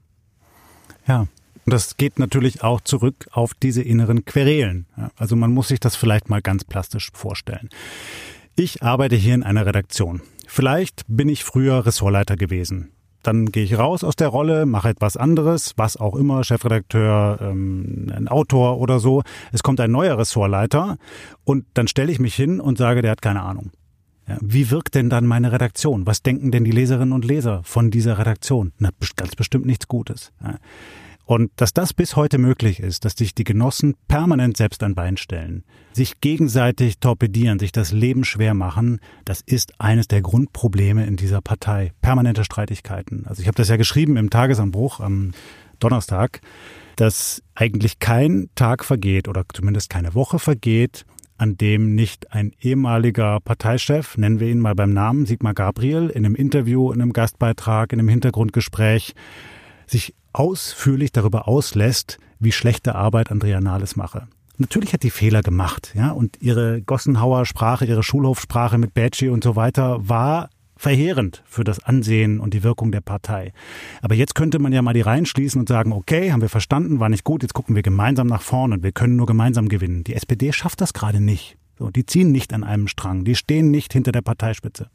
Ja, 1.08 1.28
das 1.68 1.96
geht 1.96 2.18
natürlich 2.18 2.64
auch 2.64 2.82
zurück 2.82 3.28
auf 3.30 3.54
diese 3.54 3.84
inneren 3.84 4.26
Querelen. 4.26 4.88
Also 5.16 5.36
man 5.36 5.54
muss 5.54 5.68
sich 5.68 5.80
das 5.80 5.96
vielleicht 5.96 6.28
mal 6.28 6.42
ganz 6.42 6.64
plastisch 6.64 7.12
vorstellen. 7.14 7.70
Ich 8.56 8.82
arbeite 8.82 9.16
hier 9.16 9.36
in 9.36 9.44
einer 9.44 9.68
Redaktion. 9.68 10.24
Vielleicht 10.48 11.04
bin 11.08 11.30
ich 11.30 11.44
früher 11.44 11.86
Ressortleiter 11.86 12.36
gewesen 12.36 12.94
dann 13.28 13.48
gehe 13.52 13.64
ich 13.64 13.78
raus 13.78 14.04
aus 14.04 14.16
der 14.16 14.30
Rolle, 14.30 14.66
mache 14.66 14.90
etwas 14.90 15.18
anderes, 15.18 15.74
was 15.76 15.98
auch 15.98 16.16
immer, 16.16 16.44
Chefredakteur, 16.44 17.40
ähm, 17.42 18.12
ein 18.16 18.28
Autor 18.28 18.80
oder 18.80 19.00
so. 19.00 19.24
Es 19.52 19.64
kommt 19.64 19.82
ein 19.82 19.92
neuer 19.92 20.18
Ressortleiter 20.18 20.98
und 21.44 21.66
dann 21.74 21.88
stelle 21.88 22.12
ich 22.12 22.20
mich 22.20 22.36
hin 22.36 22.60
und 22.62 22.78
sage, 22.78 23.02
der 23.02 23.12
hat 23.12 23.22
keine 23.22 23.42
Ahnung. 23.42 23.72
Ja, 24.28 24.38
wie 24.42 24.72
wirkt 24.72 24.96
denn 24.96 25.10
dann 25.10 25.26
meine 25.26 25.52
Redaktion? 25.52 26.06
Was 26.06 26.22
denken 26.22 26.52
denn 26.52 26.64
die 26.64 26.72
Leserinnen 26.72 27.14
und 27.14 27.26
Leser 27.26 27.62
von 27.64 27.92
dieser 27.92 28.18
Redaktion? 28.18 28.74
Na, 28.80 28.90
ganz 29.16 29.36
bestimmt 29.36 29.66
nichts 29.66 29.88
Gutes. 29.88 30.32
Ja. 30.42 30.56
Und 31.28 31.52
dass 31.58 31.74
das 31.74 31.94
bis 31.94 32.16
heute 32.16 32.38
möglich 32.38 32.80
ist, 32.80 33.04
dass 33.04 33.12
sich 33.12 33.36
die 33.36 33.44
Genossen 33.44 33.96
permanent 34.08 34.56
selbst 34.56 34.82
ein 34.82 34.96
Bein 34.96 35.18
stellen, 35.18 35.66
sich 35.92 36.22
gegenseitig 36.22 37.00
torpedieren, 37.00 37.60
sich 37.60 37.74
das 37.74 37.92
Leben 37.92 38.24
schwer 38.24 38.54
machen, 38.54 39.02
das 39.26 39.42
ist 39.42 39.74
eines 39.78 40.08
der 40.08 40.22
Grundprobleme 40.22 41.06
in 41.06 41.18
dieser 41.18 41.42
Partei. 41.42 41.92
Permanente 42.02 42.46
Streitigkeiten. 42.46 43.26
Also 43.28 43.42
ich 43.42 43.48
habe 43.50 43.58
das 43.58 43.68
ja 43.68 43.76
geschrieben 43.76 44.16
im 44.16 44.30
Tagesanbruch 44.30 45.02
am 45.02 45.32
Donnerstag, 45.80 46.40
dass 46.96 47.44
eigentlich 47.56 48.00
kein 48.00 48.50
Tag 48.56 48.86
vergeht 48.86 49.28
oder 49.28 49.44
zumindest 49.54 49.90
keine 49.90 50.16
Woche 50.16 50.40
vergeht, 50.40 51.06
an 51.38 51.58
dem 51.58 51.94
nicht 51.94 52.32
ein 52.32 52.54
ehemaliger 52.62 53.42
Parteichef, 53.42 54.18
nennen 54.18 54.40
wir 54.40 54.48
ihn 54.48 54.60
mal 54.60 54.76
beim 54.76 54.94
Namen, 54.94 55.26
Sigmar 55.26 55.54
Gabriel, 55.54 56.08
in 56.08 56.26
einem 56.26 56.36
Interview, 56.36 56.90
in 56.94 57.02
einem 57.02 57.12
Gastbeitrag, 57.12 57.92
in 57.92 58.00
einem 58.00 58.08
Hintergrundgespräch 58.08 59.14
sich 59.88 60.14
ausführlich 60.38 61.12
darüber 61.12 61.48
auslässt, 61.48 62.20
wie 62.40 62.52
schlechte 62.52 62.96
Arbeit 62.96 63.32
Andrea 63.32 63.60
Nahles 63.60 63.96
mache. 63.96 64.28
Natürlich 64.58 64.94
hat 64.94 65.04
die 65.04 65.12
Fehler 65.12 65.42
gemacht, 65.42 65.94
ja, 65.96 66.12
und 66.12 66.38
ihre 66.42 66.82
Gossenhauer 66.82 67.46
Sprache, 67.46 67.86
ihre 67.86 68.04
Schulhofsprache 68.04 68.78
mit 68.78 68.94
Badgie 68.94 69.30
und 69.30 69.44
so 69.44 69.56
weiter 69.56 69.98
war 70.08 70.50
verheerend 70.76 71.44
für 71.46 71.64
das 71.64 71.84
Ansehen 71.84 72.40
und 72.40 72.54
die 72.54 72.64
Wirkung 72.64 72.92
der 72.92 73.02
Partei. 73.02 73.52
Aber 74.02 74.16
jetzt 74.16 74.36
könnte 74.36 74.60
man 74.60 74.74
ja 74.74 74.82
mal 74.82 74.94
die 74.94 75.02
Reihen 75.02 75.26
schließen 75.26 75.60
und 75.60 75.70
sagen, 75.70 75.92
okay, 75.92 76.32
haben 76.32 76.42
wir 76.42 76.50
verstanden, 76.50 77.00
war 77.00 77.10
nicht 77.10 77.24
gut, 77.24 77.42
jetzt 77.42 77.54
gucken 77.54 77.76
wir 77.76 77.84
gemeinsam 77.84 78.28
nach 78.28 78.42
vorne 78.42 78.76
und 78.76 78.84
wir 78.84 78.92
können 78.92 79.16
nur 79.16 79.26
gemeinsam 79.26 79.70
gewinnen. 79.70 80.04
Die 80.04 80.14
SPD 80.14 80.52
schafft 80.54 80.82
das 80.82 80.94
gerade 80.94 81.20
nicht. 81.20 81.58
So, 81.78 81.90
die 81.90 82.06
ziehen 82.06 82.32
nicht 82.32 82.54
an 82.54 82.64
einem 82.64 82.88
Strang, 82.88 83.24
die 83.24 83.36
stehen 83.36 83.70
nicht 83.70 83.94
hinter 83.94 84.12
der 84.12 84.22
Parteispitze. 84.22 84.90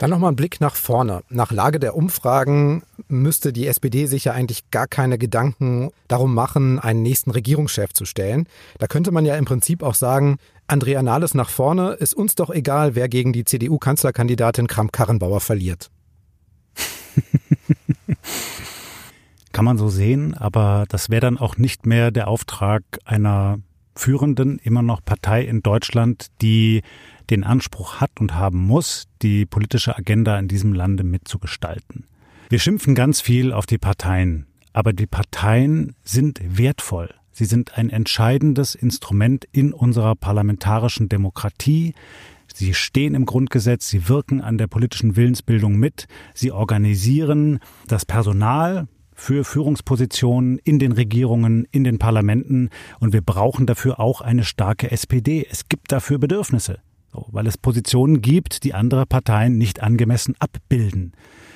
Dann 0.00 0.08
nochmal 0.08 0.32
ein 0.32 0.36
Blick 0.36 0.62
nach 0.62 0.76
vorne. 0.76 1.20
Nach 1.28 1.52
Lage 1.52 1.78
der 1.78 1.94
Umfragen 1.94 2.84
müsste 3.08 3.52
die 3.52 3.66
SPD 3.66 4.06
sich 4.06 4.24
ja 4.24 4.32
eigentlich 4.32 4.70
gar 4.70 4.86
keine 4.86 5.18
Gedanken 5.18 5.90
darum 6.08 6.32
machen, 6.34 6.78
einen 6.78 7.02
nächsten 7.02 7.30
Regierungschef 7.30 7.92
zu 7.92 8.06
stellen. 8.06 8.46
Da 8.78 8.86
könnte 8.86 9.10
man 9.12 9.26
ja 9.26 9.36
im 9.36 9.44
Prinzip 9.44 9.82
auch 9.82 9.92
sagen, 9.92 10.38
Andrea 10.66 11.02
Nahles 11.02 11.34
nach 11.34 11.50
vorne, 11.50 11.90
ist 11.92 12.14
uns 12.14 12.34
doch 12.34 12.48
egal, 12.48 12.94
wer 12.94 13.10
gegen 13.10 13.34
die 13.34 13.44
CDU-Kanzlerkandidatin 13.44 14.68
Kramp-Karrenbauer 14.68 15.42
verliert. 15.42 15.90
Kann 19.52 19.66
man 19.66 19.76
so 19.76 19.90
sehen, 19.90 20.32
aber 20.32 20.86
das 20.88 21.10
wäre 21.10 21.20
dann 21.20 21.36
auch 21.36 21.58
nicht 21.58 21.84
mehr 21.84 22.10
der 22.10 22.28
Auftrag 22.28 22.84
einer 23.04 23.58
führenden, 24.00 24.58
immer 24.58 24.82
noch 24.82 25.04
Partei 25.04 25.42
in 25.44 25.62
Deutschland, 25.62 26.28
die 26.40 26.82
den 27.28 27.44
Anspruch 27.44 28.00
hat 28.00 28.10
und 28.18 28.34
haben 28.34 28.58
muss, 28.58 29.04
die 29.22 29.46
politische 29.46 29.96
Agenda 29.96 30.38
in 30.38 30.48
diesem 30.48 30.72
Lande 30.72 31.04
mitzugestalten. 31.04 32.06
Wir 32.48 32.58
schimpfen 32.58 32.94
ganz 32.94 33.20
viel 33.20 33.52
auf 33.52 33.66
die 33.66 33.78
Parteien, 33.78 34.46
aber 34.72 34.92
die 34.92 35.06
Parteien 35.06 35.94
sind 36.02 36.40
wertvoll. 36.42 37.14
Sie 37.30 37.44
sind 37.44 37.78
ein 37.78 37.90
entscheidendes 37.90 38.74
Instrument 38.74 39.46
in 39.52 39.72
unserer 39.72 40.16
parlamentarischen 40.16 41.08
Demokratie. 41.08 41.94
Sie 42.52 42.74
stehen 42.74 43.14
im 43.14 43.26
Grundgesetz, 43.26 43.88
sie 43.88 44.08
wirken 44.08 44.40
an 44.40 44.58
der 44.58 44.66
politischen 44.66 45.14
Willensbildung 45.14 45.76
mit, 45.76 46.08
sie 46.34 46.50
organisieren 46.50 47.60
das 47.86 48.04
Personal, 48.04 48.88
für 49.20 49.44
Führungspositionen 49.44 50.58
in 50.58 50.78
den 50.78 50.92
Regierungen, 50.92 51.68
in 51.70 51.84
den 51.84 51.98
Parlamenten 51.98 52.70
und 53.00 53.12
wir 53.12 53.20
brauchen 53.20 53.66
dafür 53.66 54.00
auch 54.00 54.22
eine 54.22 54.44
starke 54.44 54.90
SPD. 54.90 55.46
Es 55.48 55.68
gibt 55.68 55.92
dafür 55.92 56.18
Bedürfnisse, 56.18 56.78
weil 57.12 57.46
es 57.46 57.58
Positionen 57.58 58.22
gibt, 58.22 58.64
die 58.64 58.72
andere 58.72 59.04
Parteien 59.04 59.58
nicht 59.58 59.82
angemessen 59.82 60.34
abbilden 60.38 61.12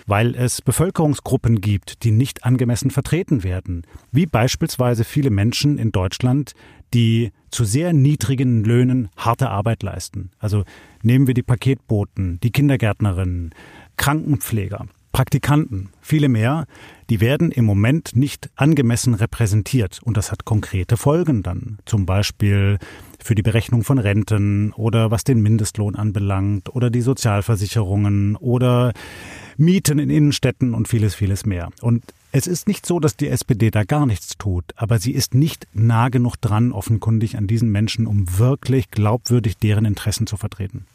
weil 0.07 0.35
es 0.35 0.61
Bevölkerungsgruppen 0.61 1.63
gibt, 1.63 2.05
die 2.05 2.11
nicht 2.11 2.45
angemessen 2.45 2.91
vertreten 2.91 3.43
werden, 3.43 3.87
wie 4.13 4.27
beispielsweise 4.27 5.03
viele 5.03 5.31
Menschen 5.31 5.79
in 5.79 5.93
Deutschland, 5.93 6.53
die 6.93 7.33
zu 7.51 7.65
sehr 7.65 7.95
niedrigen 7.95 8.65
Löhnen 8.65 9.09
harte 9.17 9.49
Arbeit 9.49 9.83
leisten. 9.83 10.31
Also 10.39 10.65
nehmen 11.03 11.27
wir 11.27 11.33
die 11.33 11.43
Paketboten, 11.43 12.39
die 12.43 12.51
Kindergärtnerinnen, 12.51 13.55
Krankenpfleger. 13.97 14.87
Praktikanten, 15.15 15.91
viele 16.01 16.29
mehr, 16.29 16.67
die 17.09 17.21
werden 17.21 17.53
im 17.53 17.65
Moment 17.65 18.17
nicht 18.17 18.51
angemessen 18.57 19.15
repräsentiert. 19.15 20.01
Und 20.03 20.17
das 20.17 20.33
hat 20.33 20.45
konkrete 20.45 20.97
Folgen 20.97 21.45
dann. 21.45 21.79
Zum 21.87 22.05
Beispiel 22.05 22.79
für 23.23 23.37
die 23.37 23.43
Berechnung 23.43 23.85
von 23.85 24.01
Renten 24.01 24.73
oder 24.73 25.13
was 25.13 25.23
den 25.23 25.41
Mindestlohn 25.41 25.95
anbelangt 25.95 26.75
oder 26.75 26.91
die 26.91 27.01
Sozialversicherungen 27.01 28.35
oder 28.35 28.93
Mieten 29.57 30.01
in 30.01 30.11
Innenstädten 30.11 30.75
und 30.75 30.89
vieles, 30.89 31.15
vieles 31.15 31.47
mehr. 31.47 31.69
Und 31.81 32.03
es 32.33 32.49
ist 32.49 32.67
nicht 32.67 32.85
so, 32.85 32.99
dass 32.99 33.17
die 33.17 33.29
SPD 33.29 33.71
da 33.71 33.85
gar 33.85 34.07
nichts 34.07 34.37
tut, 34.37 34.65
aber 34.75 34.99
sie 34.99 35.13
ist 35.13 35.33
nicht 35.33 35.69
nah 35.73 36.09
genug 36.09 36.35
dran, 36.41 36.73
offenkundig 36.73 37.39
an 37.39 37.47
diesen 37.47 37.71
Menschen, 37.71 38.09
um 38.09 38.37
wirklich 38.37 38.91
glaubwürdig 38.91 39.59
deren 39.59 39.85
Interessen 39.85 40.27
zu 40.27 40.37
vertreten. 40.37 40.87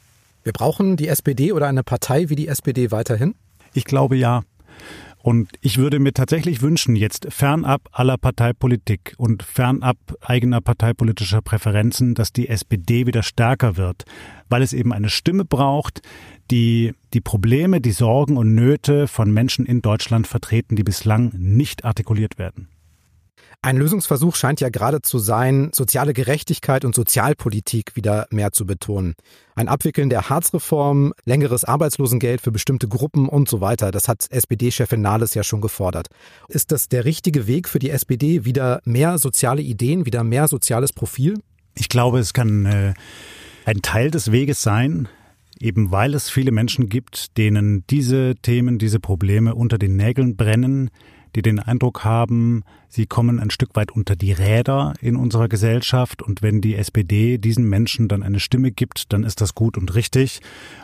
Wir 0.43 0.51
brauchen 0.51 0.97
die 0.97 1.07
SPD 1.07 1.53
oder 1.53 1.67
eine 1.67 1.83
Partei 1.83 2.27
wie 2.29 2.35
die 2.35 2.49
SPD 2.49 2.91
weiterhin? 2.91 3.33
Ich 3.73 3.85
glaube 3.85 4.15
ja. 4.15 4.43
Und 5.21 5.49
ich 5.59 5.77
würde 5.77 5.99
mir 5.99 6.13
tatsächlich 6.13 6.61
wünschen, 6.61 6.95
jetzt 6.95 7.27
fernab 7.29 7.89
aller 7.91 8.17
Parteipolitik 8.17 9.15
und 9.17 9.43
fernab 9.43 9.97
eigener 10.21 10.61
parteipolitischer 10.61 11.41
Präferenzen, 11.41 12.15
dass 12.15 12.31
die 12.31 12.47
SPD 12.47 13.05
wieder 13.05 13.21
stärker 13.21 13.75
wird, 13.75 14.05
weil 14.47 14.61
es 14.61 14.71
eben 14.71 14.93
eine 14.93 15.09
Stimme 15.09 15.43
braucht, 15.43 16.01
die 16.51 16.93
die 17.13 17.21
Probleme, 17.21 17.81
die 17.81 17.91
Sorgen 17.91 18.37
und 18.37 18.55
Nöte 18.55 19.07
von 19.07 19.31
Menschen 19.31 19.65
in 19.65 19.81
Deutschland 19.81 20.25
vertreten, 20.25 20.77
die 20.77 20.83
bislang 20.83 21.33
nicht 21.37 21.83
artikuliert 21.83 22.37
werden. 22.37 22.69
Ein 23.61 23.75
Lösungsversuch 23.75 24.37
scheint 24.37 24.61
ja 24.61 24.69
gerade 24.69 25.01
zu 25.01 25.19
sein, 25.19 25.71
soziale 25.73 26.13
Gerechtigkeit 26.13 26.85
und 26.85 26.95
Sozialpolitik 26.95 27.93
wieder 27.97 28.25
mehr 28.29 28.53
zu 28.53 28.65
betonen. 28.65 29.15
Ein 29.53 29.67
Abwickeln 29.67 30.09
der 30.09 30.29
Harzreform, 30.29 31.13
längeres 31.25 31.65
Arbeitslosengeld 31.65 32.39
für 32.39 32.53
bestimmte 32.53 32.87
Gruppen 32.87 33.27
und 33.27 33.49
so 33.49 33.59
weiter. 33.59 33.91
Das 33.91 34.07
hat 34.07 34.27
SPD-Chefin 34.29 35.01
Nahles 35.01 35.33
ja 35.33 35.43
schon 35.43 35.59
gefordert. 35.59 36.07
Ist 36.47 36.71
das 36.71 36.87
der 36.87 37.03
richtige 37.03 37.47
Weg 37.47 37.67
für 37.67 37.79
die 37.79 37.89
SPD? 37.89 38.45
Wieder 38.45 38.79
mehr 38.85 39.17
soziale 39.17 39.61
Ideen, 39.61 40.05
wieder 40.05 40.23
mehr 40.23 40.47
soziales 40.47 40.93
Profil? 40.93 41.41
Ich 41.75 41.89
glaube, 41.89 42.19
es 42.19 42.33
kann 42.33 42.65
äh, 42.65 42.93
ein 43.65 43.81
Teil 43.81 44.09
des 44.09 44.31
Weges 44.31 44.61
sein, 44.61 45.09
eben 45.59 45.91
weil 45.91 46.13
es 46.13 46.29
viele 46.29 46.51
Menschen 46.51 46.87
gibt, 46.87 47.37
denen 47.37 47.83
diese 47.89 48.35
Themen, 48.41 48.79
diese 48.79 49.01
Probleme 49.01 49.53
unter 49.53 49.77
den 49.77 49.97
Nägeln 49.97 50.37
brennen, 50.37 50.91
die 51.35 51.41
den 51.41 51.59
Eindruck 51.59 52.03
haben, 52.03 52.63
sie 52.87 53.05
kommen 53.05 53.39
ein 53.39 53.49
Stück 53.49 53.75
weit 53.75 53.91
unter 53.91 54.15
die 54.15 54.31
Räder 54.31 54.93
in 55.01 55.15
unserer 55.15 55.47
Gesellschaft 55.47 56.21
und 56.21 56.41
wenn 56.41 56.61
die 56.61 56.75
SPD 56.75 57.37
diesen 57.37 57.67
Menschen 57.67 58.07
dann 58.07 58.23
eine 58.23 58.39
Stimme 58.39 58.71
gibt, 58.71 59.13
dann 59.13 59.23
ist 59.23 59.41
das 59.41 59.55
gut 59.55 59.77
und 59.77 59.95
richtig. 59.95 60.41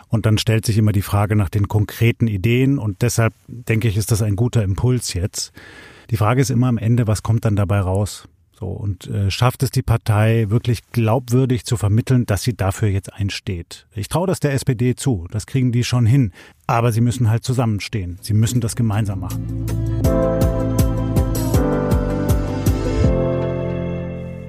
Und 0.10 0.26
dann 0.26 0.38
stellt 0.38 0.66
sich 0.66 0.78
immer 0.78 0.92
die 0.92 1.02
Frage 1.02 1.36
nach 1.36 1.50
den 1.50 1.68
konkreten 1.68 2.28
Ideen 2.28 2.78
und 2.78 3.02
deshalb 3.02 3.34
denke 3.48 3.88
ich, 3.88 3.98
ist 3.98 4.12
das 4.12 4.22
ein 4.22 4.36
guter 4.36 4.64
Impuls 4.64 5.14
jetzt. 5.14 5.52
Die 6.10 6.18
Frage 6.18 6.42
ist 6.42 6.52
immer 6.52 6.68
am 6.68 6.78
Ende, 6.78 7.08
was 7.08 7.24
kommt 7.24 7.46
dann 7.46 7.56
dabei 7.56 7.80
raus? 7.80 8.28
So, 8.58 8.68
und 8.68 9.08
äh, 9.08 9.30
schafft 9.30 9.64
es 9.64 9.72
die 9.72 9.82
Partei 9.82 10.46
wirklich 10.50 10.90
glaubwürdig 10.94 11.66
zu 11.66 11.76
vermitteln, 11.76 12.26
dass 12.26 12.44
sie 12.44 12.56
dafür 12.56 12.88
jetzt 12.88 13.12
einsteht? 13.12 13.86
Ich 13.94 14.08
traue 14.08 14.28
das 14.28 14.40
der 14.40 14.54
SPD 14.54 14.96
zu, 14.96 15.28
das 15.30 15.46
kriegen 15.46 15.74
die 15.74 15.84
schon 15.84 16.06
hin. 16.06 16.32
Aber 16.66 16.94
sie 16.94 17.02
müssen 17.02 17.30
halt 17.30 17.44
zusammenstehen. 17.44 18.18
Sie 18.22 18.34
müssen 18.34 18.62
das 18.62 18.78
gemeinsam 18.78 19.20
machen. 19.20 20.35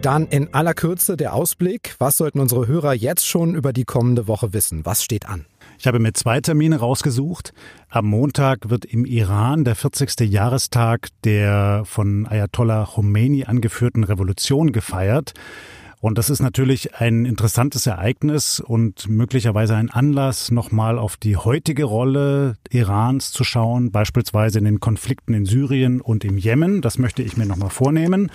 Dann 0.06 0.28
in 0.28 0.54
aller 0.54 0.72
Kürze 0.72 1.16
der 1.16 1.34
Ausblick. 1.34 1.96
Was 1.98 2.16
sollten 2.16 2.38
unsere 2.38 2.68
Hörer 2.68 2.92
jetzt 2.92 3.26
schon 3.26 3.56
über 3.56 3.72
die 3.72 3.82
kommende 3.82 4.28
Woche 4.28 4.52
wissen? 4.52 4.86
Was 4.86 5.02
steht 5.02 5.28
an? 5.28 5.46
Ich 5.80 5.88
habe 5.88 5.98
mir 5.98 6.12
zwei 6.12 6.40
Termine 6.40 6.76
rausgesucht. 6.76 7.52
Am 7.88 8.06
Montag 8.06 8.70
wird 8.70 8.84
im 8.84 9.04
Iran 9.04 9.64
der 9.64 9.74
40. 9.74 10.20
Jahrestag 10.20 11.08
der 11.24 11.82
von 11.86 12.24
Ayatollah 12.24 12.84
Khomeini 12.84 13.46
angeführten 13.46 14.04
Revolution 14.04 14.70
gefeiert. 14.70 15.34
Und 15.98 16.18
das 16.18 16.30
ist 16.30 16.40
natürlich 16.40 16.94
ein 16.94 17.24
interessantes 17.24 17.84
Ereignis 17.88 18.60
und 18.60 19.08
möglicherweise 19.08 19.74
ein 19.74 19.90
Anlass, 19.90 20.52
nochmal 20.52 21.00
auf 21.00 21.16
die 21.16 21.36
heutige 21.36 21.82
Rolle 21.82 22.58
Irans 22.70 23.32
zu 23.32 23.42
schauen, 23.42 23.90
beispielsweise 23.90 24.60
in 24.60 24.66
den 24.66 24.78
Konflikten 24.78 25.34
in 25.34 25.46
Syrien 25.46 26.00
und 26.00 26.24
im 26.24 26.38
Jemen. 26.38 26.80
Das 26.80 26.98
möchte 26.98 27.24
ich 27.24 27.36
mir 27.36 27.46
nochmal 27.46 27.70
vornehmen. 27.70 28.30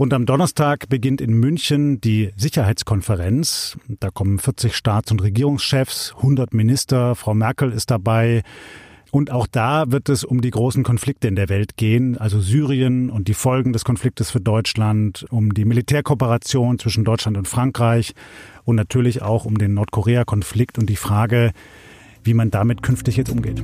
Und 0.00 0.14
am 0.14 0.24
Donnerstag 0.24 0.88
beginnt 0.88 1.20
in 1.20 1.34
München 1.34 2.00
die 2.00 2.30
Sicherheitskonferenz. 2.34 3.76
Da 3.86 4.08
kommen 4.08 4.38
40 4.38 4.74
Staats- 4.74 5.10
und 5.10 5.20
Regierungschefs, 5.20 6.14
100 6.16 6.54
Minister, 6.54 7.14
Frau 7.14 7.34
Merkel 7.34 7.70
ist 7.70 7.90
dabei. 7.90 8.42
Und 9.10 9.30
auch 9.30 9.46
da 9.46 9.92
wird 9.92 10.08
es 10.08 10.24
um 10.24 10.40
die 10.40 10.52
großen 10.52 10.84
Konflikte 10.84 11.28
in 11.28 11.36
der 11.36 11.50
Welt 11.50 11.76
gehen, 11.76 12.16
also 12.16 12.40
Syrien 12.40 13.10
und 13.10 13.28
die 13.28 13.34
Folgen 13.34 13.74
des 13.74 13.84
Konfliktes 13.84 14.30
für 14.30 14.40
Deutschland, 14.40 15.26
um 15.28 15.52
die 15.52 15.66
Militärkooperation 15.66 16.78
zwischen 16.78 17.04
Deutschland 17.04 17.36
und 17.36 17.46
Frankreich 17.46 18.14
und 18.64 18.76
natürlich 18.76 19.20
auch 19.20 19.44
um 19.44 19.58
den 19.58 19.74
Nordkorea-Konflikt 19.74 20.78
und 20.78 20.88
die 20.88 20.96
Frage, 20.96 21.52
wie 22.24 22.32
man 22.32 22.50
damit 22.50 22.82
künftig 22.82 23.18
jetzt 23.18 23.30
umgeht. 23.30 23.62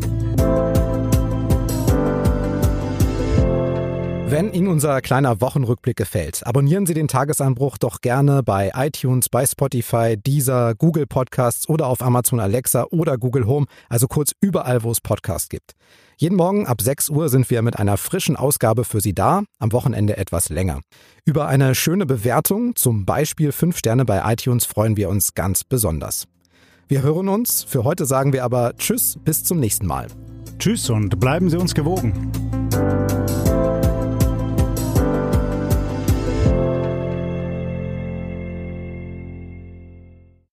Wenn 4.29 4.53
Ihnen 4.53 4.67
unser 4.67 5.01
kleiner 5.03 5.41
Wochenrückblick 5.41 5.97
gefällt, 5.97 6.45
abonnieren 6.45 6.85
Sie 6.85 6.95
den 6.95 7.07
Tagesanbruch 7.07 7.79
doch 7.79 8.01
gerne 8.01 8.43
bei 8.43 8.73
iTunes, 8.75 9.29
bei 9.29 9.47
Spotify, 9.47 10.17
Deezer, 10.17 10.75
Google 10.75 11.07
Podcasts 11.07 11.69
oder 11.69 11.87
auf 11.87 12.03
Amazon 12.03 12.41
Alexa 12.41 12.87
oder 12.91 13.19
Google 13.19 13.47
Home, 13.47 13.67
also 13.89 14.09
kurz 14.09 14.33
überall, 14.41 14.83
wo 14.83 14.91
es 14.91 15.01
Podcasts 15.01 15.49
gibt. 15.49 15.75
Jeden 16.17 16.35
Morgen 16.35 16.67
ab 16.67 16.83
6 16.83 17.09
Uhr 17.09 17.29
sind 17.29 17.49
wir 17.51 17.63
mit 17.63 17.79
einer 17.79 17.97
frischen 17.97 18.35
Ausgabe 18.35 18.85
für 18.85 19.01
Sie 19.01 19.15
da, 19.15 19.45
am 19.61 19.71
Wochenende 19.71 20.17
etwas 20.17 20.49
länger. 20.49 20.81
Über 21.25 21.47
eine 21.47 21.77
schöne 21.77 22.05
Bewertung, 22.05 22.75
zum 22.75 23.07
Beispiel 23.07 23.53
5 23.53 23.79
Sterne 23.79 24.05
bei 24.05 24.21
iTunes, 24.33 24.65
freuen 24.65 24.97
wir 24.97 25.09
uns 25.09 25.35
ganz 25.35 25.63
besonders. 25.63 26.27
Wir 26.89 27.03
hören 27.03 27.29
uns, 27.29 27.63
für 27.63 27.85
heute 27.85 28.07
sagen 28.07 28.33
wir 28.33 28.43
aber 28.43 28.75
Tschüss, 28.77 29.19
bis 29.25 29.45
zum 29.45 29.61
nächsten 29.61 29.87
Mal. 29.87 30.09
Tschüss 30.59 30.91
und 30.91 31.21
bleiben 31.21 31.49
Sie 31.49 31.59
uns 31.59 31.75
gewogen. 31.75 32.33